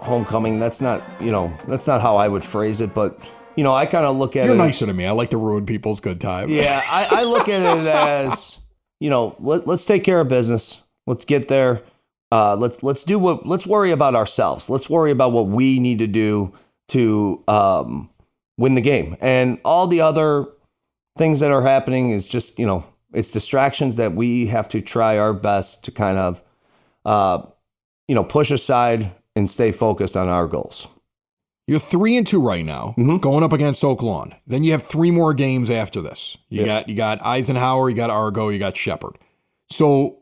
homecoming. 0.00 0.58
That's 0.58 0.80
not, 0.80 1.02
you 1.20 1.32
know, 1.32 1.52
that's 1.66 1.86
not 1.86 2.00
how 2.00 2.16
I 2.16 2.28
would 2.28 2.44
phrase 2.44 2.80
it. 2.80 2.94
But 2.94 3.18
you 3.56 3.64
know, 3.64 3.74
I 3.74 3.86
kind 3.86 4.06
of 4.06 4.16
look 4.16 4.36
at 4.36 4.46
You're 4.46 4.54
it. 4.54 4.58
nicer 4.58 4.86
to 4.86 4.94
me. 4.94 5.04
I 5.04 5.10
like 5.10 5.30
to 5.30 5.36
ruin 5.36 5.66
people's 5.66 5.98
good 5.98 6.20
time. 6.20 6.48
Yeah, 6.48 6.80
I, 6.86 7.22
I 7.22 7.24
look 7.24 7.48
at 7.48 7.60
it 7.62 7.86
as, 7.86 8.58
you 9.00 9.10
know, 9.10 9.34
let, 9.40 9.66
let's 9.66 9.84
take 9.84 10.04
care 10.04 10.20
of 10.20 10.28
business. 10.28 10.80
Let's 11.08 11.24
get 11.24 11.48
there. 11.48 11.82
Uh, 12.30 12.56
let's 12.56 12.82
let's 12.82 13.04
do 13.04 13.18
what. 13.18 13.46
Let's 13.46 13.66
worry 13.66 13.90
about 13.90 14.14
ourselves. 14.14 14.68
Let's 14.68 14.90
worry 14.90 15.10
about 15.10 15.32
what 15.32 15.46
we 15.46 15.78
need 15.78 15.98
to 16.00 16.06
do 16.06 16.52
to 16.88 17.42
um, 17.48 18.10
win 18.58 18.74
the 18.74 18.80
game. 18.80 19.16
And 19.20 19.58
all 19.64 19.86
the 19.86 20.00
other 20.00 20.46
things 21.16 21.40
that 21.40 21.50
are 21.50 21.62
happening 21.62 22.10
is 22.10 22.28
just, 22.28 22.58
you 22.58 22.66
know, 22.66 22.84
it's 23.12 23.30
distractions 23.30 23.96
that 23.96 24.14
we 24.14 24.46
have 24.46 24.68
to 24.68 24.80
try 24.80 25.18
our 25.18 25.32
best 25.32 25.84
to 25.84 25.90
kind 25.90 26.18
of, 26.18 26.42
uh, 27.04 27.42
you 28.08 28.14
know, 28.14 28.24
push 28.24 28.50
aside 28.50 29.10
and 29.34 29.48
stay 29.48 29.72
focused 29.72 30.16
on 30.16 30.28
our 30.28 30.46
goals. 30.46 30.86
You're 31.66 31.78
three 31.80 32.16
and 32.16 32.26
two 32.26 32.40
right 32.40 32.64
now, 32.64 32.94
Mhm. 32.96 33.20
going 33.20 33.44
up 33.44 33.52
against 33.52 33.84
Oak 33.84 34.00
Lawn. 34.02 34.34
Then 34.46 34.64
you 34.64 34.72
have 34.72 34.82
three 34.82 35.10
more 35.10 35.34
games 35.34 35.68
after 35.70 36.00
this. 36.00 36.36
You 36.48 36.60
Yeah. 36.60 36.66
got 36.66 36.88
you 36.88 36.94
got 36.94 37.24
Eisenhower, 37.24 37.90
you 37.90 37.96
got 37.96 38.10
Argo, 38.10 38.48
you 38.48 38.58
got 38.58 38.76
Shepard. 38.76 39.16
So 39.70 40.17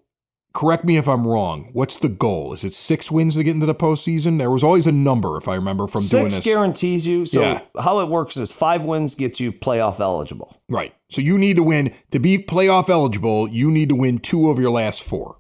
correct 0.57 0.85
me 0.85 0.97
if 0.97 1.07
I'm 1.07 1.27
wrong. 1.27 1.69
What's 1.75 1.99
the 1.99 2.09
goal? 2.09 2.55
Is 2.55 2.65
it 2.65 2.73
six 2.73 3.11
wins 3.11 3.37
to 3.37 3.45
get 3.45 3.55
into 3.55 3.67
the 3.67 3.75
postseason? 3.75 4.39
There 4.39 4.51
was 4.51 4.65
always 4.65 4.87
a 4.87 4.93
number, 4.93 5.37
if 5.37 5.47
I 5.49 5.55
remember 5.55 5.87
from 5.87 6.07
doing 6.07 6.31
Six 6.31 6.45
guarantees 6.45 7.07
you. 7.07 7.27
So 7.27 7.41
Yeah. 7.43 7.61
how 7.79 8.01
it 8.01 8.09
works 8.09 8.37
is 8.39 8.51
five 8.51 8.85
wins 8.85 9.15
gets 9.15 9.39
you 9.39 9.53
playoff 9.53 10.01
eligible. 10.01 10.57
right. 10.69 10.93
So 11.11 11.21
you 11.21 11.39
need 11.39 11.55
to 11.57 11.63
win 11.63 11.93
to 12.11 12.19
be 12.19 12.39
playoff 12.39 12.89
eligible. 12.89 13.47
You 13.49 13.71
need 13.71 13.91
to 13.91 13.95
win 13.95 14.19
two 14.19 14.51
of 14.51 14.59
your 14.59 14.71
last 14.71 15.03
four. 15.03 15.37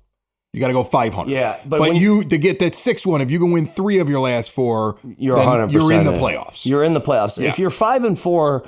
You 0.53 0.61
got 0.61 0.69
to 0.69 0.73
go 0.75 0.85
500. 0.85 1.31
Yeah, 1.31 1.57
but 1.65 1.71
but, 1.79 1.81
when- 1.81 1.97
you 1.97 2.23
to 2.25 2.39
get 2.39 2.61
that 2.61 2.75
sixth 2.75 3.05
one, 3.05 3.21
if 3.21 3.31
you 3.31 3.39
can 3.39 3.51
win 3.51 3.67
three 3.67 3.99
of 3.99 4.09
your 4.09 4.21
last 4.21 4.51
four, 4.51 4.97
You're 5.19 5.37
then 5.37 5.45
100%. 5.47 5.73
You're 5.73 5.93
in 5.93 6.05
the 6.05 6.13
playoffs. 6.13 6.65
You're 6.65 6.85
in 6.85 6.95
the 6.95 7.01
playoffs. 7.01 7.37
Yeah. 7.43 7.49
If 7.49 7.59
you're 7.59 7.71
five 7.71 8.05
and 8.05 8.19
four, 8.19 8.65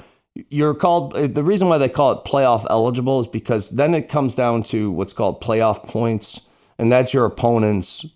you're 0.48 0.74
called. 0.74 1.16
uh, 1.16 1.26
The 1.26 1.42
reason 1.44 1.68
why 1.68 1.78
they 1.78 1.88
call 1.88 2.12
it 2.12 2.24
playoff 2.24 2.66
eligible 2.70 3.20
is 3.20 3.26
because 3.28 3.70
then 3.70 3.94
it 3.94 4.08
comes 4.08 4.34
down 4.34 4.62
to 4.64 4.90
what's 4.90 5.12
called 5.12 5.40
playoff 5.40 5.82
points, 5.84 6.40
and 6.78 6.90
that's 6.90 7.12
your 7.12 7.24
opponent's 7.24 8.06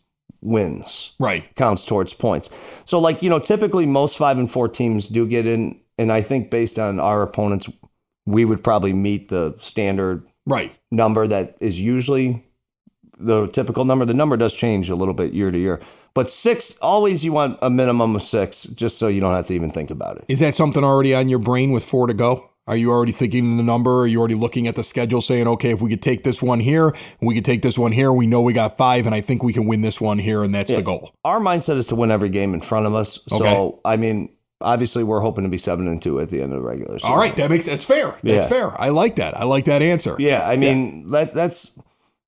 wins 0.40 1.12
right. 1.20 1.54
counts 1.54 1.86
towards 1.86 2.12
points. 2.14 2.50
So, 2.84 2.98
like 2.98 3.22
you 3.22 3.30
know, 3.30 3.38
typically 3.38 3.86
most 3.86 4.16
five 4.16 4.38
and 4.38 4.50
four 4.50 4.68
teams 4.68 5.08
do 5.08 5.26
get 5.26 5.46
in, 5.46 5.80
and 5.98 6.10
I 6.12 6.20
think 6.20 6.50
based 6.50 6.78
on 6.78 6.98
our 7.00 7.22
opponents, 7.22 7.68
we 8.26 8.44
would 8.44 8.62
probably 8.62 8.92
meet 8.92 9.28
the 9.28 9.54
standard 9.58 10.26
Right. 10.46 10.76
number 10.90 11.26
that 11.28 11.56
is 11.60 11.80
usually 11.80 12.44
the 13.18 13.46
typical 13.48 13.84
number. 13.84 14.04
The 14.04 14.14
number 14.14 14.36
does 14.36 14.54
change 14.54 14.90
a 14.90 14.96
little 14.96 15.14
bit 15.14 15.32
year 15.32 15.50
to 15.52 15.58
year, 15.58 15.80
but 16.14 16.30
six 16.30 16.76
always 16.82 17.24
you 17.24 17.32
want 17.32 17.58
a 17.62 17.70
minimum 17.70 18.14
of 18.16 18.22
six, 18.22 18.64
just 18.64 18.98
so 18.98 19.08
you 19.08 19.20
don't 19.20 19.34
have 19.34 19.46
to 19.46 19.54
even 19.54 19.70
think 19.70 19.90
about 19.90 20.18
it. 20.18 20.24
Is 20.28 20.40
that 20.40 20.54
something 20.54 20.84
already 20.84 21.14
on 21.14 21.28
your 21.28 21.38
brain 21.38 21.72
with 21.72 21.84
four 21.84 22.06
to 22.06 22.14
go? 22.14 22.48
Are 22.68 22.76
you 22.76 22.90
already 22.92 23.10
thinking 23.10 23.56
the 23.56 23.62
number? 23.62 24.02
Are 24.02 24.06
you 24.06 24.18
already 24.20 24.36
looking 24.36 24.68
at 24.68 24.76
the 24.76 24.84
schedule 24.84 25.20
saying, 25.20 25.48
okay, 25.48 25.70
if 25.70 25.80
we 25.80 25.90
could 25.90 26.02
take 26.02 26.22
this 26.22 26.40
one 26.40 26.60
here, 26.60 26.94
we 27.20 27.34
could 27.34 27.44
take 27.44 27.62
this 27.62 27.76
one 27.76 27.90
here, 27.90 28.12
we 28.12 28.26
know 28.28 28.40
we 28.40 28.52
got 28.52 28.76
five, 28.76 29.04
and 29.06 29.14
I 29.14 29.20
think 29.20 29.42
we 29.42 29.52
can 29.52 29.66
win 29.66 29.80
this 29.80 30.00
one 30.00 30.18
here, 30.18 30.44
and 30.44 30.54
that's 30.54 30.70
the 30.72 30.80
goal. 30.82 31.12
Our 31.24 31.40
mindset 31.40 31.76
is 31.76 31.88
to 31.88 31.96
win 31.96 32.12
every 32.12 32.28
game 32.28 32.54
in 32.54 32.60
front 32.60 32.86
of 32.86 32.94
us. 32.94 33.18
So 33.28 33.44
Okay. 33.44 33.78
I 33.84 33.96
mean, 33.96 34.28
obviously 34.60 35.02
we're 35.02 35.18
hoping 35.20 35.42
to 35.42 35.50
be 35.50 35.58
seven 35.58 35.88
and 35.88 36.00
two 36.00 36.20
at 36.20 36.28
the 36.28 36.40
end 36.40 36.52
of 36.52 36.60
the 36.60 36.64
regular 36.64 36.98
season. 37.00 37.10
All 37.10 37.16
right, 37.18 37.34
that 37.34 37.50
makes 37.50 37.66
that's 37.66 37.84
fair. 37.84 38.10
That's 38.22 38.24
Yeah. 38.24 38.46
fair. 38.46 38.80
I 38.80 38.90
like 38.90 39.16
that. 39.16 39.36
I 39.36 39.42
like 39.42 39.64
that 39.64 39.82
answer. 39.82 40.14
Yeah, 40.20 40.46
I 40.46 40.56
mean 40.56 41.08
that 41.10 41.34
that's 41.34 41.72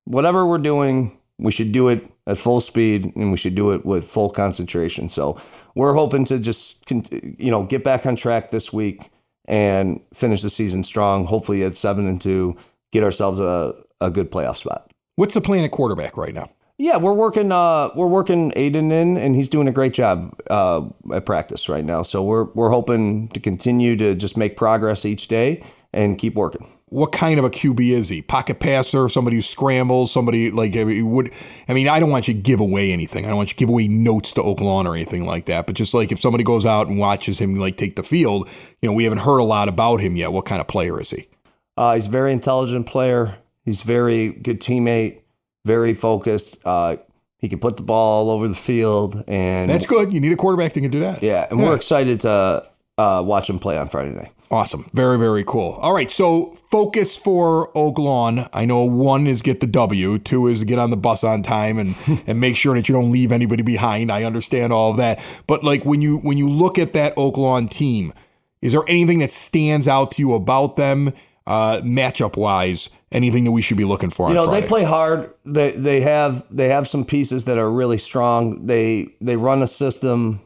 whatever 0.03 0.45
we're 0.45 0.57
doing, 0.57 1.17
we 1.39 1.51
should 1.51 1.71
do 1.71 1.87
it 1.87 2.05
at 2.27 2.37
full 2.37 2.61
speed 2.61 3.15
and 3.15 3.31
we 3.31 3.37
should 3.37 3.55
do 3.55 3.71
it 3.71 3.85
with 3.85 4.05
full 4.05 4.29
concentration. 4.29 5.09
So 5.09 5.39
we're 5.75 5.93
hoping 5.93 6.25
to 6.25 6.39
just 6.39 6.89
you 6.89 7.51
know 7.51 7.63
get 7.63 7.83
back 7.83 8.05
on 8.05 8.15
track 8.15 8.51
this 8.51 8.73
week 8.73 9.11
and 9.47 10.01
finish 10.13 10.41
the 10.41 10.49
season 10.49 10.83
strong. 10.83 11.25
Hopefully 11.25 11.63
at 11.63 11.75
seven 11.75 12.07
and 12.07 12.19
two, 12.19 12.55
get 12.91 13.03
ourselves 13.03 13.39
a, 13.39 13.75
a 14.01 14.09
good 14.09 14.31
playoff 14.31 14.57
spot. 14.57 14.91
What's 15.15 15.33
the 15.33 15.41
plan 15.41 15.63
at 15.63 15.71
quarterback 15.71 16.17
right 16.17 16.33
now? 16.33 16.49
Yeah, 16.77 16.97
we're 16.97 17.13
working. 17.13 17.53
Uh, 17.53 17.89
we're 17.95 18.07
working 18.07 18.51
Aiden 18.51 18.91
in, 18.91 19.15
and 19.15 19.33
he's 19.33 19.47
doing 19.47 19.69
a 19.69 19.71
great 19.71 19.93
job 19.93 20.37
uh, 20.49 20.81
at 21.13 21.25
practice 21.25 21.69
right 21.69 21.85
now. 21.85 22.01
So 22.01 22.21
we're 22.21 22.45
we're 22.53 22.69
hoping 22.69 23.29
to 23.29 23.39
continue 23.39 23.95
to 23.95 24.13
just 24.13 24.35
make 24.35 24.57
progress 24.57 25.05
each 25.05 25.29
day 25.29 25.63
and 25.93 26.17
keep 26.17 26.35
working. 26.35 26.74
What 26.95 27.11
kind 27.11 27.37
of 27.37 27.43
a 27.43 27.49
QB 27.49 27.91
is 27.91 28.07
he? 28.07 28.21
Pocket 28.21 28.61
passer, 28.61 29.09
somebody 29.09 29.35
who 29.35 29.41
scrambles, 29.41 30.13
somebody 30.13 30.49
like 30.49 30.77
I 30.77 30.85
mean, 30.85 31.11
would. 31.11 31.29
I 31.67 31.73
mean, 31.73 31.89
I 31.89 31.99
don't 31.99 32.09
want 32.09 32.29
you 32.29 32.33
to 32.33 32.39
give 32.39 32.61
away 32.61 32.93
anything. 32.93 33.25
I 33.25 33.27
don't 33.27 33.35
want 33.35 33.49
you 33.49 33.55
to 33.55 33.59
give 33.59 33.67
away 33.67 33.89
notes 33.89 34.31
to 34.31 34.41
Oak 34.41 34.61
Lawn 34.61 34.87
or 34.87 34.95
anything 34.95 35.25
like 35.25 35.43
that. 35.47 35.65
But 35.67 35.75
just 35.75 35.93
like 35.93 36.13
if 36.13 36.19
somebody 36.19 36.45
goes 36.45 36.65
out 36.65 36.87
and 36.87 36.97
watches 36.97 37.37
him 37.39 37.53
like 37.55 37.75
take 37.75 37.97
the 37.97 38.03
field, 38.03 38.47
you 38.81 38.87
know, 38.87 38.93
we 38.93 39.03
haven't 39.03 39.19
heard 39.19 39.39
a 39.39 39.43
lot 39.43 39.67
about 39.67 39.99
him 39.99 40.15
yet. 40.15 40.31
What 40.31 40.45
kind 40.45 40.61
of 40.61 40.67
player 40.67 40.97
is 41.01 41.09
he? 41.09 41.27
Uh, 41.75 41.95
he's 41.95 42.05
a 42.05 42.09
very 42.09 42.31
intelligent 42.31 42.87
player. 42.87 43.35
He's 43.65 43.81
very 43.81 44.29
good 44.29 44.61
teammate. 44.61 45.19
Very 45.65 45.93
focused. 45.93 46.59
Uh, 46.63 46.95
he 47.39 47.49
can 47.49 47.59
put 47.59 47.75
the 47.75 47.83
ball 47.83 48.29
all 48.29 48.33
over 48.33 48.47
the 48.47 48.55
field, 48.55 49.21
and 49.27 49.69
That's 49.69 49.85
good. 49.85 50.13
You 50.13 50.21
need 50.21 50.31
a 50.31 50.37
quarterback 50.37 50.71
that 50.71 50.79
can 50.79 50.91
do 50.91 51.01
that. 51.01 51.21
yeah. 51.21 51.45
And 51.49 51.61
we're 51.61 51.75
excited 51.75 52.21
to 52.21 52.69
uh, 52.97 53.21
watch 53.25 53.49
him 53.49 53.59
play 53.59 53.77
on 53.77 53.89
Friday 53.89 54.11
night. 54.11 54.31
Awesome. 54.51 54.89
Very, 54.93 55.17
very 55.17 55.43
cool. 55.43 55.73
All 55.81 55.93
right. 55.93 56.09
So, 56.11 56.55
focus 56.69 57.17
for 57.17 57.75
Oak 57.75 57.97
Lawn. 57.97 58.47
I 58.53 58.65
know 58.65 58.81
one 58.81 59.25
is 59.27 59.41
get 59.41 59.59
the 59.59 59.67
W, 59.67 60.19
two 60.19 60.47
is 60.47 60.63
get 60.63 60.77
on 60.77 60.91
the 60.91 60.97
bus 60.97 61.23
on 61.23 61.41
time 61.41 61.79
and, 61.79 61.95
and 62.27 62.39
make 62.39 62.55
sure 62.55 62.75
that 62.75 62.87
you 62.87 62.93
don't 62.93 63.11
leave 63.11 63.31
anybody 63.31 63.63
behind. 63.63 64.11
I 64.11 64.23
understand 64.23 64.71
all 64.71 64.91
of 64.91 64.97
that. 64.97 65.19
But, 65.47 65.63
like, 65.63 65.83
when 65.83 66.01
you 66.01 66.17
when 66.17 66.37
you 66.37 66.47
look 66.49 66.77
at 66.77 66.93
that 66.93 67.13
Oak 67.17 67.37
Lawn 67.37 67.67
team, 67.67 68.13
is 68.61 68.71
there 68.73 68.83
anything 68.87 69.19
that 69.19 69.31
stands 69.31 69.87
out 69.87 70.11
to 70.13 70.21
you 70.21 70.33
about 70.33 70.75
them, 70.75 71.13
uh, 71.47 71.81
matchup 71.83 72.37
wise? 72.37 72.89
Anything 73.11 73.45
that 73.45 73.51
we 73.51 73.61
should 73.61 73.77
be 73.77 73.85
looking 73.85 74.09
for 74.09 74.27
You 74.27 74.35
know, 74.35 74.45
Friday? 74.45 74.61
they 74.61 74.67
play 74.67 74.83
hard. 74.83 75.33
They 75.45 75.71
they 75.71 76.01
have 76.01 76.43
they 76.51 76.67
have 76.67 76.87
some 76.87 77.05
pieces 77.05 77.45
that 77.45 77.57
are 77.57 77.71
really 77.71 77.97
strong. 77.97 78.65
They 78.67 79.07
they 79.21 79.37
run 79.37 79.63
a 79.63 79.67
system 79.67 80.41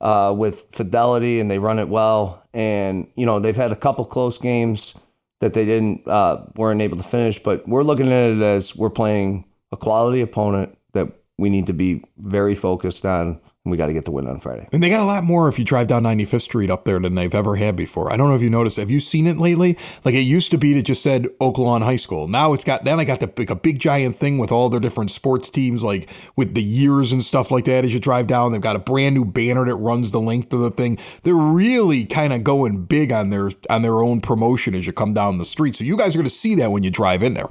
uh, 0.00 0.34
with 0.36 0.66
fidelity 0.72 1.40
and 1.40 1.50
they 1.50 1.58
run 1.58 1.78
it 1.78 1.88
well. 1.88 2.46
And 2.52 3.08
you 3.16 3.26
know, 3.26 3.40
they've 3.40 3.56
had 3.56 3.72
a 3.72 3.76
couple 3.76 4.04
close 4.04 4.38
games 4.38 4.94
that 5.40 5.54
they 5.54 5.64
didn't 5.64 6.06
uh, 6.06 6.44
weren't 6.56 6.80
able 6.80 6.96
to 6.96 7.02
finish. 7.02 7.38
But 7.38 7.68
we're 7.68 7.82
looking 7.82 8.06
at 8.06 8.30
it 8.30 8.42
as 8.42 8.74
we're 8.74 8.90
playing 8.90 9.44
a 9.72 9.76
quality 9.76 10.20
opponent 10.20 10.78
that 10.92 11.08
we 11.38 11.50
need 11.50 11.66
to 11.66 11.72
be 11.72 12.02
very 12.18 12.54
focused 12.54 13.04
on. 13.04 13.40
We 13.66 13.78
got 13.78 13.86
to 13.86 13.94
get 13.94 14.04
the 14.04 14.10
win 14.10 14.28
on 14.28 14.40
Friday. 14.40 14.68
And 14.72 14.82
they 14.82 14.90
got 14.90 15.00
a 15.00 15.04
lot 15.04 15.24
more 15.24 15.48
if 15.48 15.58
you 15.58 15.64
drive 15.64 15.86
down 15.86 16.02
95th 16.02 16.42
Street 16.42 16.70
up 16.70 16.84
there 16.84 16.98
than 16.98 17.14
they've 17.14 17.34
ever 17.34 17.56
had 17.56 17.76
before. 17.76 18.12
I 18.12 18.18
don't 18.18 18.28
know 18.28 18.34
if 18.34 18.42
you 18.42 18.50
noticed. 18.50 18.76
Have 18.76 18.90
you 18.90 19.00
seen 19.00 19.26
it 19.26 19.38
lately? 19.38 19.78
Like 20.04 20.14
it 20.14 20.20
used 20.20 20.50
to 20.50 20.58
be 20.58 20.74
that 20.74 20.82
just 20.82 21.02
said 21.02 21.28
Oak 21.40 21.56
Lawn 21.56 21.80
High 21.80 21.96
School. 21.96 22.28
Now 22.28 22.52
it's 22.52 22.62
got 22.62 22.84
then 22.84 23.00
I 23.00 23.04
got 23.04 23.20
the 23.20 23.32
like 23.38 23.48
a 23.48 23.56
big 23.56 23.78
giant 23.78 24.16
thing 24.16 24.36
with 24.36 24.52
all 24.52 24.68
their 24.68 24.80
different 24.80 25.12
sports 25.12 25.48
teams, 25.48 25.82
like 25.82 26.10
with 26.36 26.52
the 26.52 26.62
years 26.62 27.10
and 27.10 27.24
stuff 27.24 27.50
like 27.50 27.64
that. 27.64 27.86
As 27.86 27.94
you 27.94 28.00
drive 28.00 28.26
down, 28.26 28.52
they've 28.52 28.60
got 28.60 28.76
a 28.76 28.80
brand 28.80 29.14
new 29.14 29.24
banner 29.24 29.64
that 29.64 29.76
runs 29.76 30.10
the 30.10 30.20
length 30.20 30.52
of 30.52 30.60
the 30.60 30.70
thing. 30.70 30.98
They're 31.22 31.34
really 31.34 32.04
kind 32.04 32.34
of 32.34 32.44
going 32.44 32.84
big 32.84 33.12
on 33.12 33.30
their 33.30 33.50
on 33.70 33.80
their 33.80 34.02
own 34.02 34.20
promotion 34.20 34.74
as 34.74 34.86
you 34.86 34.92
come 34.92 35.14
down 35.14 35.38
the 35.38 35.44
street. 35.46 35.74
So 35.76 35.84
you 35.84 35.96
guys 35.96 36.14
are 36.14 36.18
going 36.18 36.24
to 36.24 36.30
see 36.30 36.54
that 36.56 36.70
when 36.70 36.82
you 36.82 36.90
drive 36.90 37.22
in 37.22 37.32
there. 37.32 37.48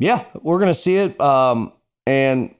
Yeah, 0.00 0.24
we're 0.42 0.58
gonna 0.58 0.74
see 0.74 0.96
it, 0.96 1.20
um, 1.20 1.72
and 2.06 2.54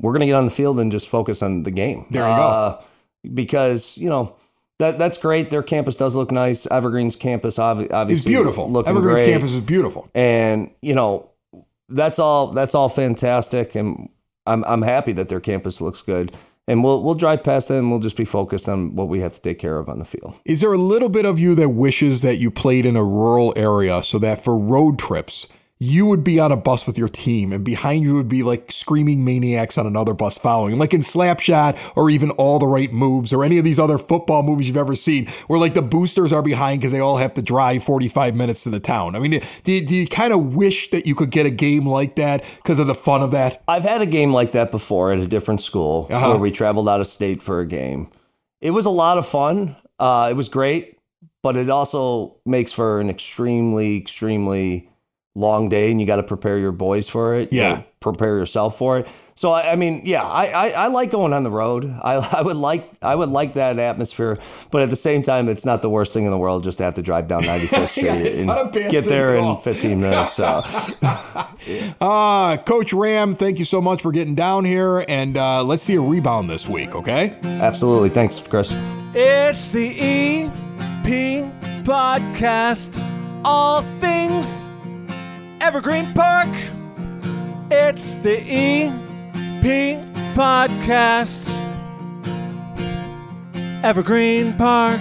we're 0.00 0.12
gonna 0.12 0.26
get 0.26 0.34
on 0.34 0.44
the 0.44 0.50
field 0.50 0.78
and 0.80 0.92
just 0.92 1.08
focus 1.08 1.42
on 1.42 1.62
the 1.62 1.70
game. 1.70 2.06
There 2.10 2.22
you 2.28 2.36
go. 2.36 2.42
uh, 2.42 2.82
Because 3.34 3.96
you 3.98 4.08
know 4.08 4.36
that 4.78 4.98
that's 4.98 5.18
great. 5.18 5.50
Their 5.50 5.62
campus 5.62 5.96
does 5.96 6.14
look 6.14 6.30
nice. 6.30 6.66
Evergreen's 6.70 7.16
campus, 7.16 7.58
obviously, 7.58 8.12
It's 8.12 8.24
beautiful. 8.24 8.70
Looking 8.70 8.90
Evergreen's 8.90 9.20
great. 9.22 9.30
campus 9.32 9.52
is 9.54 9.60
beautiful. 9.60 10.08
and 10.14 10.70
you 10.82 10.94
know 10.94 11.30
that's 11.88 12.18
all 12.18 12.48
that's 12.48 12.74
all 12.74 12.88
fantastic, 12.88 13.74
and 13.74 14.08
I'm 14.46 14.64
I'm 14.64 14.82
happy 14.82 15.12
that 15.12 15.28
their 15.28 15.40
campus 15.40 15.80
looks 15.80 16.02
good. 16.02 16.32
And 16.68 16.82
we'll 16.82 17.00
we'll 17.04 17.14
drive 17.14 17.44
past 17.44 17.68
them. 17.68 17.76
and 17.78 17.90
we'll 17.92 18.00
just 18.00 18.16
be 18.16 18.24
focused 18.24 18.68
on 18.68 18.96
what 18.96 19.06
we 19.08 19.20
have 19.20 19.32
to 19.34 19.40
take 19.40 19.60
care 19.60 19.78
of 19.78 19.88
on 19.88 20.00
the 20.00 20.04
field. 20.04 20.34
Is 20.44 20.60
there 20.62 20.72
a 20.72 20.78
little 20.78 21.08
bit 21.08 21.24
of 21.24 21.38
you 21.38 21.54
that 21.54 21.68
wishes 21.68 22.22
that 22.22 22.38
you 22.38 22.50
played 22.50 22.84
in 22.84 22.96
a 22.96 23.04
rural 23.04 23.52
area 23.56 24.02
so 24.02 24.18
that 24.18 24.42
for 24.42 24.58
road 24.58 24.98
trips, 24.98 25.46
you 25.78 26.06
would 26.06 26.24
be 26.24 26.40
on 26.40 26.50
a 26.50 26.56
bus 26.56 26.86
with 26.86 26.96
your 26.96 27.08
team 27.08 27.52
and 27.52 27.62
behind 27.62 28.02
you 28.02 28.14
would 28.14 28.28
be 28.28 28.42
like 28.42 28.72
screaming 28.72 29.24
maniacs 29.26 29.76
on 29.76 29.86
another 29.86 30.14
bus 30.14 30.38
following, 30.38 30.78
like 30.78 30.94
in 30.94 31.00
Slapshot 31.02 31.78
or 31.94 32.08
even 32.08 32.30
All 32.30 32.58
the 32.58 32.66
Right 32.66 32.90
Moves 32.90 33.30
or 33.30 33.44
any 33.44 33.58
of 33.58 33.64
these 33.64 33.78
other 33.78 33.98
football 33.98 34.42
movies 34.42 34.68
you've 34.68 34.76
ever 34.78 34.94
seen, 34.96 35.26
where 35.48 35.58
like 35.58 35.74
the 35.74 35.82
boosters 35.82 36.32
are 36.32 36.40
behind 36.40 36.80
because 36.80 36.92
they 36.92 37.00
all 37.00 37.18
have 37.18 37.34
to 37.34 37.42
drive 37.42 37.84
45 37.84 38.34
minutes 38.34 38.62
to 38.62 38.70
the 38.70 38.80
town? 38.80 39.14
I 39.14 39.18
mean, 39.18 39.42
do 39.64 39.72
you, 39.72 39.84
do 39.84 39.94
you 39.94 40.06
kind 40.08 40.32
of 40.32 40.54
wish 40.54 40.88
that 40.90 41.06
you 41.06 41.14
could 41.14 41.30
get 41.30 41.44
a 41.44 41.50
game 41.50 41.86
like 41.86 42.16
that 42.16 42.42
because 42.56 42.78
of 42.80 42.86
the 42.86 42.94
fun 42.94 43.22
of 43.22 43.32
that? 43.32 43.62
I've 43.68 43.82
had 43.84 44.00
a 44.00 44.06
game 44.06 44.32
like 44.32 44.52
that 44.52 44.70
before 44.70 45.12
at 45.12 45.18
a 45.18 45.26
different 45.26 45.60
school 45.60 46.06
Uh-huh. 46.10 46.30
where 46.30 46.38
we 46.38 46.50
traveled 46.50 46.88
out 46.88 47.02
of 47.02 47.06
state 47.06 47.42
for 47.42 47.60
a 47.60 47.66
game. 47.66 48.10
It 48.62 48.70
was 48.70 48.86
a 48.86 48.90
lot 48.90 49.18
of 49.18 49.26
fun. 49.26 49.76
Uh, 49.98 50.28
it 50.30 50.34
was 50.34 50.48
great, 50.48 50.98
but 51.42 51.54
it 51.54 51.68
also 51.68 52.36
makes 52.46 52.72
for 52.72 52.98
an 52.98 53.10
extremely, 53.10 53.98
extremely 53.98 54.88
long 55.36 55.68
day, 55.68 55.90
and 55.90 56.00
you 56.00 56.06
got 56.06 56.16
to 56.16 56.22
prepare 56.22 56.58
your 56.58 56.72
boys 56.72 57.08
for 57.08 57.34
it. 57.34 57.52
Yeah. 57.52 57.70
gotta 57.70 57.84
prepare 58.00 58.36
yourself 58.38 58.78
for 58.78 58.98
it. 58.98 59.08
So 59.34 59.52
I, 59.52 59.72
I 59.72 59.76
mean, 59.76 60.00
yeah, 60.04 60.24
I, 60.24 60.46
I, 60.46 60.68
I 60.68 60.86
like 60.88 61.10
going 61.10 61.32
on 61.34 61.44
the 61.44 61.50
road. 61.50 61.84
I, 61.84 62.14
I 62.38 62.42
would 62.42 62.56
like 62.56 62.90
I 63.02 63.14
would 63.14 63.28
like 63.28 63.54
that 63.54 63.78
atmosphere, 63.78 64.36
but 64.70 64.82
at 64.82 64.90
the 64.90 64.96
same 64.96 65.22
time, 65.22 65.48
it's 65.48 65.64
not 65.64 65.82
the 65.82 65.90
worst 65.90 66.12
thing 66.14 66.24
in 66.24 66.30
the 66.30 66.38
world 66.38 66.64
just 66.64 66.78
to 66.78 66.84
have 66.84 66.94
to 66.94 67.02
drive 67.02 67.28
down 67.28 67.40
95th 67.42 67.88
Street 67.88 68.04
Yeah, 68.04 68.14
and 68.14 68.46
not 68.46 68.66
a 68.66 68.70
bad 68.70 68.90
get 68.90 69.04
there 69.04 69.36
in 69.36 69.56
15 69.58 70.00
minutes. 70.00 70.34
So. 70.34 70.62
Uh, 72.00 72.56
Coach 72.58 72.92
Ram, 72.92 73.34
thank 73.34 73.58
you 73.58 73.64
so 73.64 73.80
much 73.80 74.00
for 74.00 74.12
getting 74.12 74.36
down 74.36 74.64
here. 74.64 75.04
And 75.08 75.36
uh, 75.36 75.64
let's 75.64 75.82
see 75.82 75.96
a 75.96 76.00
rebound 76.00 76.48
this 76.48 76.68
week, 76.68 76.94
okay? 76.94 77.36
Absolutely. 77.42 78.08
Thanks, 78.08 78.38
Chris. 78.38 78.72
It's 79.14 79.70
the 79.70 79.98
EP 79.98 81.82
podcast. 81.84 83.02
All 83.44 83.82
things 84.00 84.65
Evergreen 85.66 86.14
Park. 86.14 86.48
It's 87.72 88.14
the 88.22 88.38
EP 88.38 90.00
podcast. 90.36 91.50
Evergreen 93.82 94.52
Park. 94.52 95.00